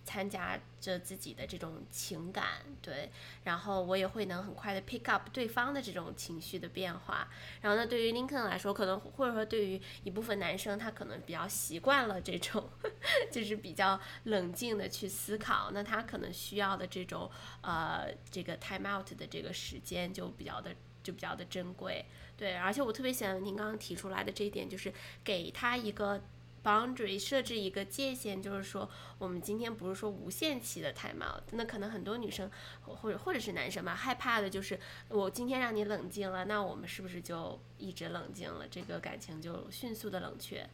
[0.05, 2.45] 参加着自己的这种情感，
[2.83, 3.11] 对，
[3.45, 7.29] 然后我也会能很快的 pick up 对方的这种情绪的变化，
[7.61, 12.56] 然后呢，对于林肯来说，可能或者说对于一部分男生，他可能比较习惯了这种。
[13.31, 17.31] 就是比较冷静的去思考，那他可能需要的这种
[17.63, 22.05] 呃这个 time out 的这个时间就比较的就比较的珍贵，
[22.37, 24.93] 对，而且我特别喜欢您刚刚提出来的这一点，就是
[25.23, 26.21] 给他一个
[26.65, 32.51] boundary 设置一个界限，就是说我们今天不是说无限期的 time out，那可能很多女生
[32.83, 34.79] 或者或者是男生吧，害怕的就是
[35.09, 40.69] 我今天让你冷静了，那我们是不是就一直冷静了，这个感情就迅速的冷却。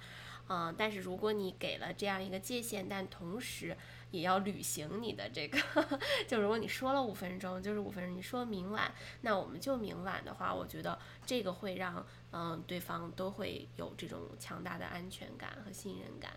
[0.49, 3.77] 嗯，但是如果你给了这样一个界限，但同时
[4.11, 5.59] 也要履行你的这个，
[6.29, 16.33] 就如果你说了五分钟，就是五分钟，你说明晚，那我们就明晚的话，我觉得这个会让嗯对方都会有这种强大的安全感和信任感，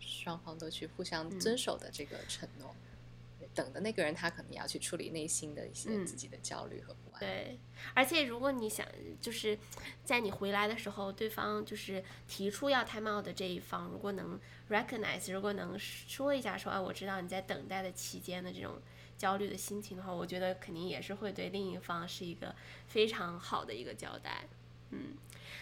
[0.00, 2.74] 双方都去互相遵守的这个承诺。
[3.54, 7.58] 等的那个人，他可能要去处理内心的一些自己的焦虑和对，
[7.94, 8.86] 而且如果你想，
[9.20, 9.58] 就是
[10.04, 14.38] 在你回来的时候，对方就是提出要 time out 的这一方，如果能
[14.68, 18.80] recognize，如果能说一下说，哎，我知道你在等待的期间的这种
[19.16, 22.54] 焦虑的心情的话，我觉得肯定也是会对另一方是一个
[22.86, 24.44] 非常好的一个交代。
[24.90, 25.16] 嗯，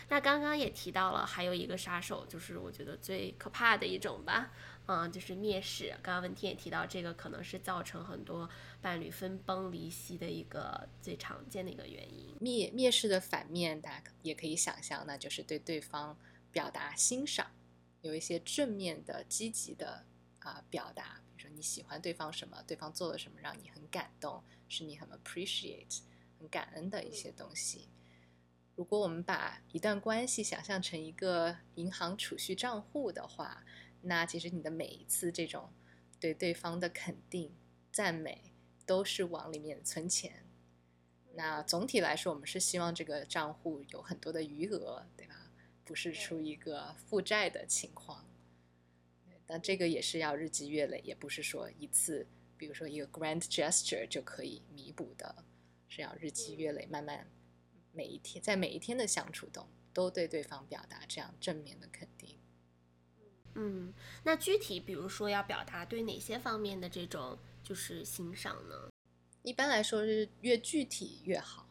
[0.09, 4.51] 那刚刚也提到了，还有一个杀手，就是我觉得最可怕的一种吧，
[4.87, 5.89] 嗯，就是蔑视。
[6.03, 8.49] 刚刚文婷也提到，这个可能是造成很多
[8.83, 12.37] 伴侣分崩离析的一个最常见的一个原因。
[12.39, 16.19] 蔑蔑视的反面，大家也可以想象，那就是对对方
[16.53, 17.51] 表达欣赏，
[18.03, 20.05] 有一些正面的、积极的
[20.41, 26.01] 啊表达，比如说你喜欢对方什么，对方做了什么让你很感动，是你很 appreciate、
[26.39, 27.89] 很感恩的一些东西。
[28.77, 33.65] 如果我们把一段关系想象成一个银行储蓄账户的话，
[34.07, 35.73] 那其实你的每一次这种
[36.21, 37.55] 对对方的肯定、
[37.91, 38.53] 赞美，
[38.85, 40.45] 都是往里面存钱。
[41.35, 45.51] 那总体来说，我们是希望这个账户有很多的余额，对吧？
[45.85, 48.25] 不是出一个负债的情况。
[49.47, 52.27] 但这个也是要日积月累，也不是说一次，
[52.57, 55.45] 比如说一个 grand gesture 就可以弥补的，
[55.89, 57.27] 是要日积月累，慢慢。
[57.93, 62.14] 每一天，在每一天的相处中，都对对方表达这样正面的肯定。
[63.55, 63.93] 嗯，
[64.25, 68.91] 那具体比如说要表达对哪些方面的这种就是欣赏呢？
[69.43, 71.69] 一般来说是越具体越好。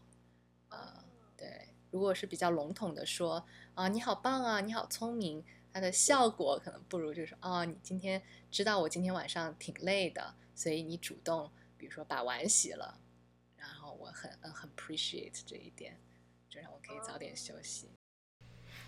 [0.69, 1.03] 呃，
[1.35, 12.99] 对，如果是比较笼统的说啊，你好棒啊，你好聪明，它的效果可能不如就是啊，你今天知道我今天晚上挺累的，所以你主动，比如说把碗洗了，
[13.57, 15.99] 然后我很嗯很 appreciate 这一点。
[16.49, 17.87] 就让我可以早点休息。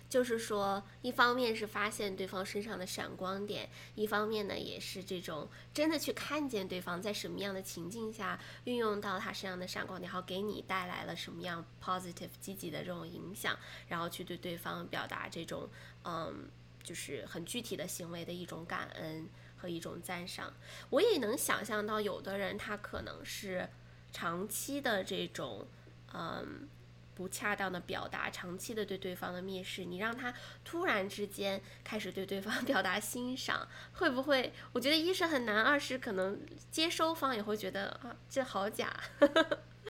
[0.08, 15.68] 就是说，一方面是发现对方身上的闪光点，一方面呢，也是这种真的去看见对方在什么样的情境下运用到他身上的闪光点，然后给你带来了什么样 positive 积极的这种影响，然后去对对方表达这种
[16.04, 16.48] 嗯，
[16.84, 20.52] 就是很具体的行为的一种感恩和一种赞赏。
[20.90, 23.68] 我也能想象到，有的人他可能是
[24.12, 25.66] 长期的这种
[26.14, 26.68] 嗯。
[27.16, 34.52] 不恰当的表达，长期的对对方的蔑视，你让他突然之间开始对对方 表达欣赏，会不会？
[34.72, 36.38] 我觉得一是很难，二是可能
[36.70, 38.94] 接收方也会觉得啊，这好假。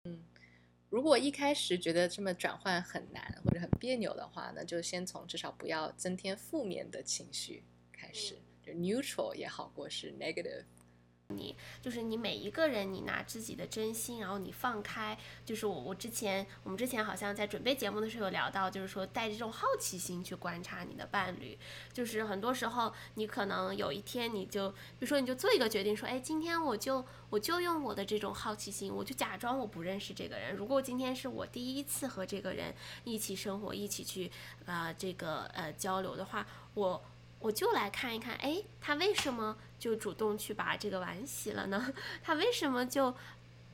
[0.04, 0.22] 嗯，
[0.90, 10.64] 如果一开始觉得这么转换很难或者很别扭的话，那就先从至少不要增添负面的情绪开始，就 neutral 也好过是 negative。
[11.28, 15.18] 你就是你每一个人，你拿自己的真心，然后你放开。
[15.44, 21.58] 就是我，我之前我们之前好像在准备节目的时候有聊到，就是说带着这种好奇心去观察你的伴侣。
[21.92, 30.54] 就是很多时候，你可能有一天你就，比如说你就做一个决定，说，哎，今天我就我就用我的这种好奇心，我就假装我不认识这个人。
[30.54, 32.74] 如果今天是我第一次和这个人
[33.04, 34.30] 一起生活，一起去
[34.64, 37.02] 啊这个呃交流的话，我。
[37.46, 41.94] 我就来看一看，哎，他为什么就主动去把这个碗洗了呢？
[42.20, 43.14] 他为什么就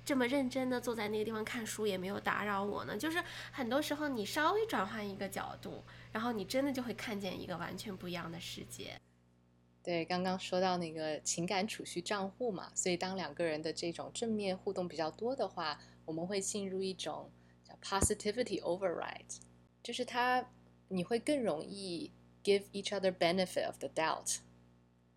[0.05, 2.95] 这么认真的坐在那个地方看书，也没有打扰我呢？
[2.99, 9.01] 就是很多时候你稍微转换一个角度，然后你真的就会看见一个完全不一样的世界。
[9.83, 17.31] 对，刚刚说到那个情感储蓄账户嘛，所以当两个人的这种正面互动比较多的话，我们会进入一种
[17.67, 19.39] 叫 positivity override，
[19.83, 20.47] 就是他
[20.89, 22.13] 你会更容易。
[22.45, 24.39] Give each other benefit of the doubt。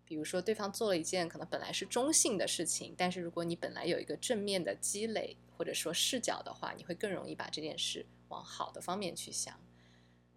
[0.04, 9.60] 比如说，对方做了一件可能本来是中性的事情，但是如果你本来有一个正面的积累或者说视角的话，你会更容易把这件事往好的方面去想。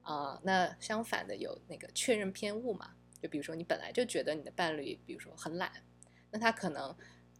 [0.01, 2.95] 啊，那相反的有那个确认偏误嘛？
[3.21, 5.71] 就比如说，你本来就觉得你的伴侣，比如说很懒，
[6.31, 6.95] 那他可能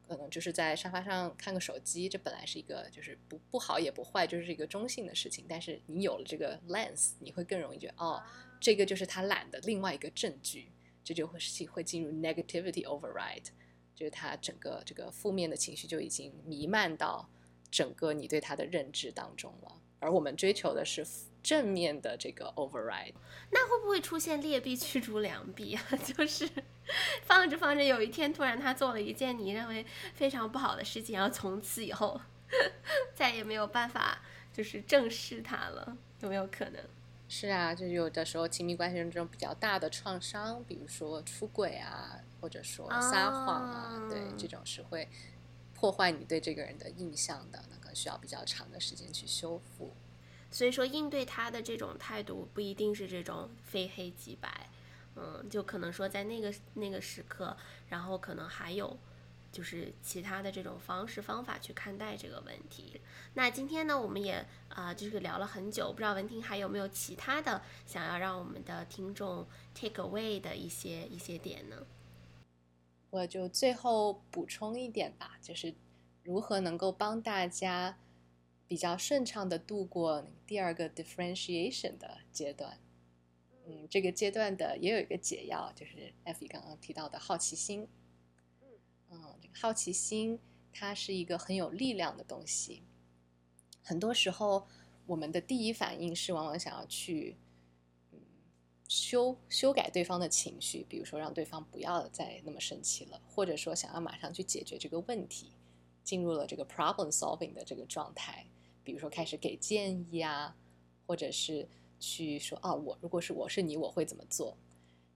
[0.08, 5.46] 可能就是在沙发上看个手机，这本来是一个就是不不好也不坏，就是一个中性的事情。
[5.50, 8.22] 但是你有了这个 lens，你会更容易觉得哦。
[8.60, 10.72] 这个就是他懒的另外一个证据，
[11.04, 13.46] 这就会是会进入 negativity override，
[13.96, 17.30] 就是他整个这个负面的情绪就已经弥漫到
[17.72, 19.82] 整个你对他的认知当中了。
[20.02, 21.06] 而我们追求的是
[21.44, 23.14] 正面的这个 override，
[23.52, 25.84] 那会不会出现劣币驱逐良币啊？
[26.06, 26.50] 就是
[27.24, 32.20] 放着放着，有一天突然他做了一件你认为非常不好的事情，然后从此以后
[33.14, 34.22] 再也没有办法
[34.54, 36.82] 就是正视他了，有没有可能？
[37.32, 45.08] 是啊，就有的时候亲密关系中这种比较大的创伤，比如说出轨啊，或者说撒谎啊，对，这种是会
[45.76, 49.94] 破坏你对这个人的印象的，那可能需要比较长的时间去修复。
[50.50, 54.70] 所以说，应对他的这种态度不一定是这种非黑即白，
[55.16, 57.56] 嗯，就可能说在那个那个时刻，
[57.90, 58.98] 然后可能还有。
[59.52, 63.02] 就是其他的这种方式方法去看待这个问题。
[63.34, 71.88] 那今天呢，我们也啊，就是聊了很久，不知道文婷还有没有其他的想要让我们的听众 take away 的一些一些点呢？
[73.10, 75.74] 我就最后补充一点吧，就是
[76.24, 77.98] 如何能够帮大家
[78.68, 82.78] 比较顺畅的度过第二个 differentiation 的阶段。
[83.66, 87.88] 嗯，这个阶段的也有一个解药，就是艾菲刚刚提到的好奇心。
[89.54, 90.40] 好奇心
[90.72, 92.84] 它是一个很有力量的东西。
[93.84, 94.68] 很多时候，
[95.06, 97.36] 我们的第一反应是往往想要去，
[98.12, 98.20] 嗯，
[98.88, 105.48] 修修改对方的情绪，比如说让对方不要再那么生气了，或者说想要马上去解决这个问题，
[106.04, 108.46] 进入了这个 problem solving 的这个状态，
[108.84, 110.56] 比如说开始给建议啊，
[111.08, 111.68] 或者是
[112.00, 114.56] 去说啊，我如果是我是你，我会怎么做？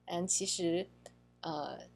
[0.06, 0.90] 嗯，其实，
[1.42, 1.93] 呃。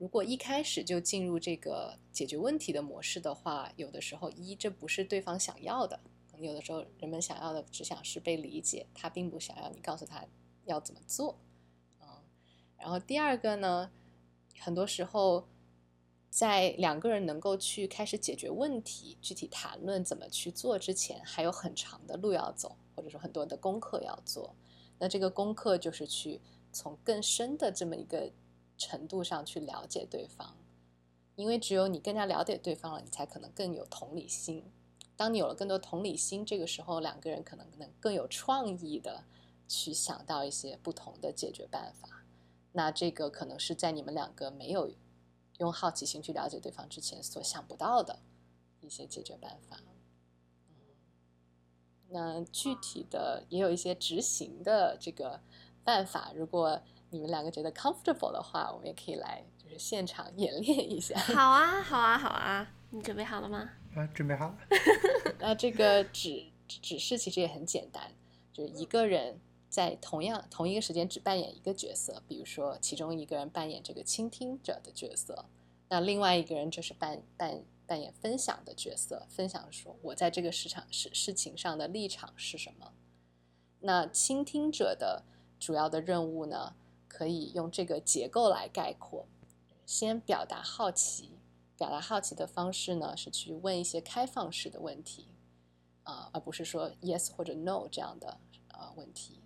[0.00, 10.24] 如果一开始就进入这个解决问题的模式的话，有的时候一这不是对方想要的，可能有的时候人们想要的只想是被理解，他并不想要你告诉他
[10.64, 11.38] 要怎么做，
[12.00, 12.08] 嗯。
[12.78, 13.90] 然后第二个呢，
[14.58, 15.46] 很多时候
[16.30, 24.56] 在两个人能够去开始解决问题、具体谈论怎么去做之前，还有很长的路要走，或者说很多的功课要做。
[24.98, 26.40] 那这个功课就是去
[26.72, 28.32] 从更深的这么一个。
[28.80, 30.56] 程度上去了解对方，
[31.36, 34.64] 因为只有你更加了解对方了，你才可能更有同理心。
[35.16, 39.24] 当你有了更多同理心，这个时候两个人可能能更有创意的
[39.68, 42.24] 去想到一些不同的解决办法。
[42.72, 44.90] 那这个可能是在你们两个没有
[45.58, 48.20] 用好奇心去了解对方之前所想不到的
[48.80, 49.78] 一些解决办法。
[52.08, 55.42] 那具体的也有一些执行的这个
[55.84, 56.80] 办法，如果。
[57.10, 61.18] 你们两个觉得 comfortable 的话，我们也可以来就是现场演练一下。
[61.34, 62.72] 好啊，好啊，好啊！
[62.90, 63.70] 你准备好了吗？
[63.94, 64.58] 啊，准备好了。
[65.38, 68.12] 那这个指指示其实也很简单，
[68.52, 69.38] 就是一个人
[69.68, 72.22] 在同样同一个时间只扮演一个角色。
[72.28, 75.44] 比如说，其中一个人扮演这个倾听者的角色，
[75.88, 82.92] 那另外一个人就是扮扮扮演分享的角色，分享说我在这个市场事事情上的立场是什么。
[83.80, 85.24] 那倾听者的
[85.58, 86.74] 主要的任务呢？
[87.10, 89.26] 可以用这个结构来概括：
[89.84, 91.32] 先表达好奇，
[91.76, 95.26] 表达好奇的方式呢是去问一些开放式的问题，
[96.04, 98.38] 啊，而不是说 yes 或者 no 这样的
[98.68, 99.42] 呃问题。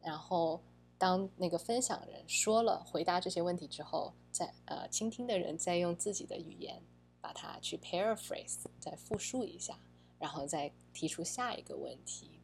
[0.00, 0.62] 然后
[0.96, 6.80] 当那个分享人说了回答这些问题之后，再呃倾听的人再用自己的语言
[7.20, 9.76] 把它去 paraphrase，再复述一下，
[10.20, 12.40] 然后再提出下一个问题。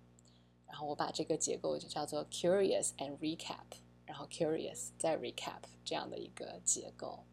[0.67, 3.79] 然后我把这个结构就叫做 curious and recap。
[4.11, 7.25] 然后 curious 再 recap 这样的一个结构，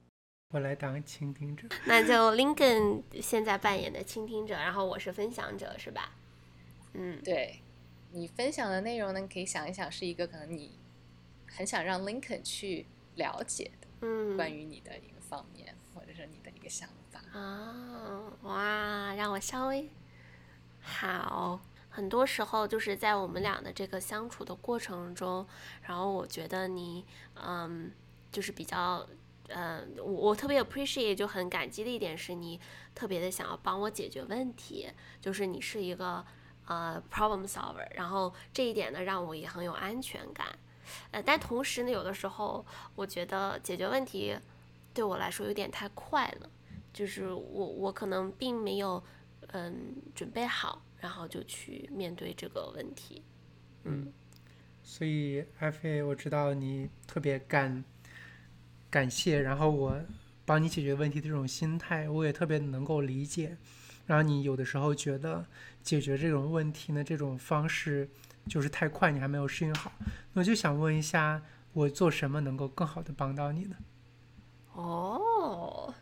[0.54, 6.12] 我来当倾听者，那就 Lincoln 现在扮演的倾听者，然后我是分享者，是吧？
[6.94, 7.64] 嗯，对，
[8.12, 10.78] 你分享的内容呢，可以想一想是一个可能你
[11.48, 17.20] 很想让 Lincoln 去了解的，嗯，关于你的一个方面，或者是你的一个想法。
[17.34, 19.90] 啊，哇，让我稍微
[20.80, 21.60] 好。
[21.98, 25.44] 很多时候就是在我们俩的这个相处的过程中，
[25.82, 27.92] 然后我觉得你，嗯，
[28.32, 29.04] 就是比较，
[29.48, 32.60] 嗯，我我特别 appreciate 就很感激的一点是你
[32.94, 34.88] 特别的想要帮我解决问题，
[35.20, 36.24] 就是你是一个
[36.68, 40.48] 呃 problem solver，然后这一点呢让我也很有安全感，
[41.10, 44.38] 呃，但同时呢有的时候我觉得解决问题
[44.94, 46.50] 对我来说有点太快了，
[46.94, 49.04] 就是我我可能并没有
[49.48, 50.84] 嗯准备好。
[51.00, 53.22] 然后就去面对这个问题，
[53.84, 54.12] 嗯，
[54.82, 57.84] 所以艾菲，我知道你特别感
[58.90, 60.02] 感谢，然后我
[60.44, 63.56] 帮你解决问题的这种心态，我也特别能够理解。
[64.08, 65.46] 然后你有的时候觉得
[65.84, 68.10] 解决这种问题呢，这种方式
[68.48, 69.92] 就是太快，你还没有适应好。
[70.34, 71.44] 那我就想问一下，
[71.74, 73.76] 我做什么能够更好的帮到你呢？
[74.74, 75.94] 哦，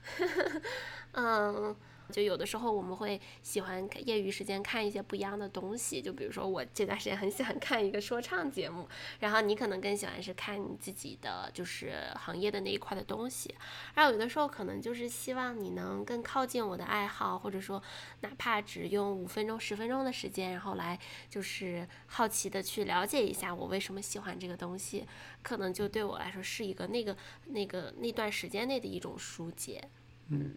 [1.11, 1.75] 嗯。
[2.11, 8.87] 就有的时候我们会喜欢业余时间看一些不一样的东西，就比如说我这段时间很喜欢看一个说唱节目，
[9.19, 13.53] 然后你可能更喜欢是看你自己的就是行业的那一块的东西，
[13.95, 17.81] 然后有的时候可能就是希望你能更靠近我的爱好，或者说
[18.21, 20.99] 哪怕只用五分钟十分钟的时间，然后来
[21.29, 25.05] 就是好奇的去了解一下我为什么喜欢这个东西，
[25.41, 29.89] 可能就对我来说是一个那个那个那段时间内的一种疏解，
[30.29, 30.55] 嗯。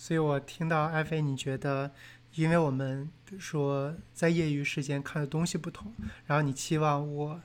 [0.00, 1.90] 所以我听到艾菲，你觉得，
[2.34, 5.92] 因为我们比如说在业余时间看的东西不同，
[6.26, 7.38] 然后你期望我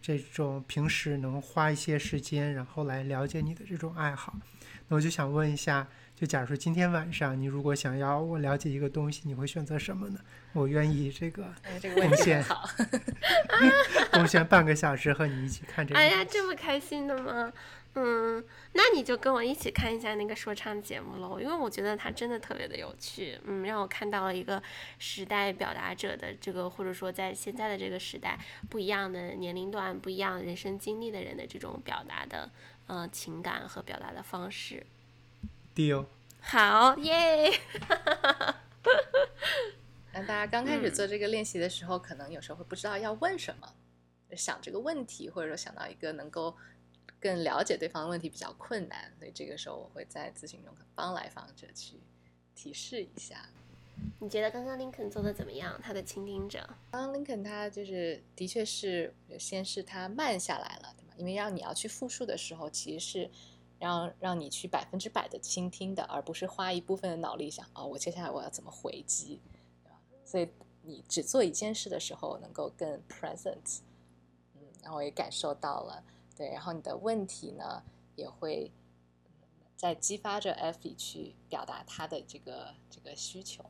[0.00, 4.36] 这种平时能花一些时间，然后来了解你的这种爱好。
[4.86, 10.20] 那我就想问一下，就假如说今天晚上你如果想要我了解一个东西，你会选择什么呢？
[10.52, 11.52] 我愿意这个
[11.96, 12.44] 贡献，
[14.12, 15.98] 贡献半个小时和你一起看这个。
[15.98, 17.52] 哎呀，这么开心的吗？
[18.00, 18.44] 嗯，
[18.74, 24.62] 那你就跟我一起看一下那个说唱节目喽，因为我觉得它真的特别的有趣，嗯，让我看到了一个
[25.00, 28.38] 时代表达者的这个，或者说在现在的这个时代，
[28.70, 32.48] 不一样的年龄段、不一样人生经历的人的这种表达的，
[32.86, 34.86] 呃，情感和表达的方式。
[35.74, 36.06] deal。
[36.40, 37.50] 好耶！
[40.14, 43.74] 那大家刚开始做这个练习的时候，可能有时候会不知道要问什么，
[44.36, 46.56] 想这个问题，或者说想到一个能够
[47.20, 52.00] 更了解对方的问题比较困难，所以这个时候我会在咨询中帮来访者去
[52.54, 53.48] 提示一下。
[54.20, 55.80] 你觉得刚刚林肯做的怎么样？
[55.82, 56.60] 他的倾听者，
[56.90, 61.12] 刚刚林肯他就是的确是先是他慢下来了，对吗？
[61.16, 63.30] 因为让你要去复述的时候，其实是
[63.80, 69.40] 让让你去百分之百的倾听的，而不是花一部分的脑力想哦，我接下来我要怎么回击，
[69.82, 69.98] 对吧？
[70.24, 70.48] 所以
[70.82, 73.80] 你只做一件事的时候，能够更 present，
[74.54, 76.04] 嗯，然后也感受到了，
[76.38, 77.82] 对，然后你的问题呢
[78.14, 78.70] 也会
[79.76, 83.64] 在激发着 F 去表达他的这个这个需求。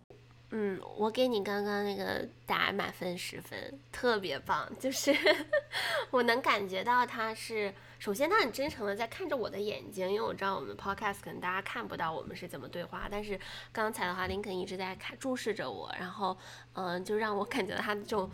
[0.50, 5.14] 嗯，我给你刚刚那个打满分十分，特别棒，就是
[6.10, 13.38] 我能感觉到他是，首先他很真诚的在看着我的眼睛，因为我知道我们 podcast 可能大家看不到我们是怎么对话，但是
[13.72, 16.36] 刚才的话，林肯一直在看注视着我，然后
[16.72, 18.30] 嗯、就让我感觉到他的这种。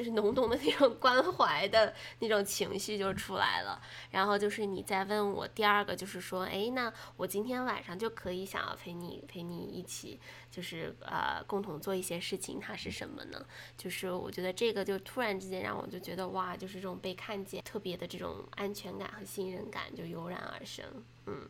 [0.00, 3.78] 就是浓浓的那种关怀的那种情绪就出来了，
[4.12, 10.18] 然后就是你再问我第二个，就是说，哎，那我今天晚上就可以想要陪你陪你一起，
[10.50, 13.44] 就是呃共同做一些事情，它是什么呢？
[13.76, 20.82] 就是我觉得这个就突然之间让我就觉得哇，就是这种被看见，特别的这种安全感和信任感就油然而生。
[21.26, 21.46] 嗯，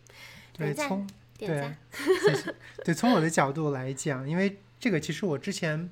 [0.53, 1.07] 对，点赞从
[1.39, 2.55] 对点赞。
[2.85, 5.89] 对，从我的角度来讲，因为这个其实我之前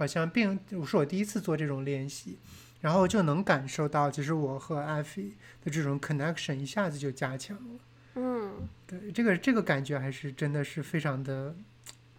[0.00, 2.38] 好像并不是我第一次做这种练习，
[2.80, 5.32] 然后就能感受到，其实我和艾菲
[5.62, 7.80] 的这种 connection 一下子就加强了。
[8.14, 11.54] 嗯，对，这个这个感觉还是真的是非常的，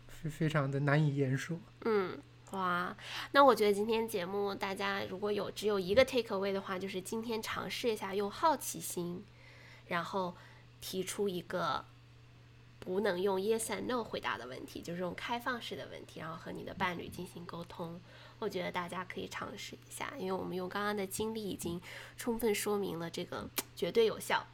[0.08, 1.60] 非非常的难以言说。
[1.86, 2.20] 嗯，
[2.52, 2.96] 哇，
[3.32, 9.24] 那我觉得今天节目大家如果有只有一个 take away 的话，就是今天尝试一下用好奇心，
[9.88, 10.36] 然后
[10.80, 11.84] 提出一个
[12.82, 18.02] 不能用 yes and no 回答的问题，就是这种开放式的问题，然后和你的伴侣进行沟通。
[18.40, 21.80] 我觉得大家可以尝试一下，因为我们用刚刚的经历已经
[22.18, 24.44] 充分说明了这个 绝对有效。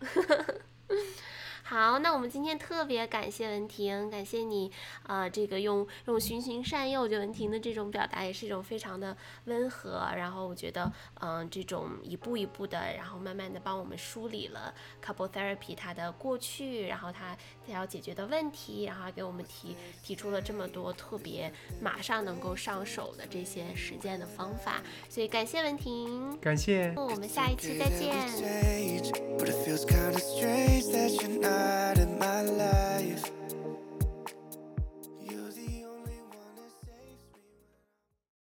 [1.63, 4.71] 好，那我们今天特别感谢文婷，感谢你，
[5.03, 14.73] 呃，这个用用循循善诱，我觉得文婷的这种表达也是一种非常的温和，然后我觉得，嗯、这种一步一步的，然后慢慢的帮我们梳理了
[15.03, 21.51] couple therapy 它的过去，然后它它要解决的问题，然后给我们提提出了这么多特别
[21.81, 28.15] 马上能够上手的这些实践的方法，所以感谢文婷，感谢，我们下一期再见。
[29.37, 33.23] But it feels kinda strange that you're not in my life.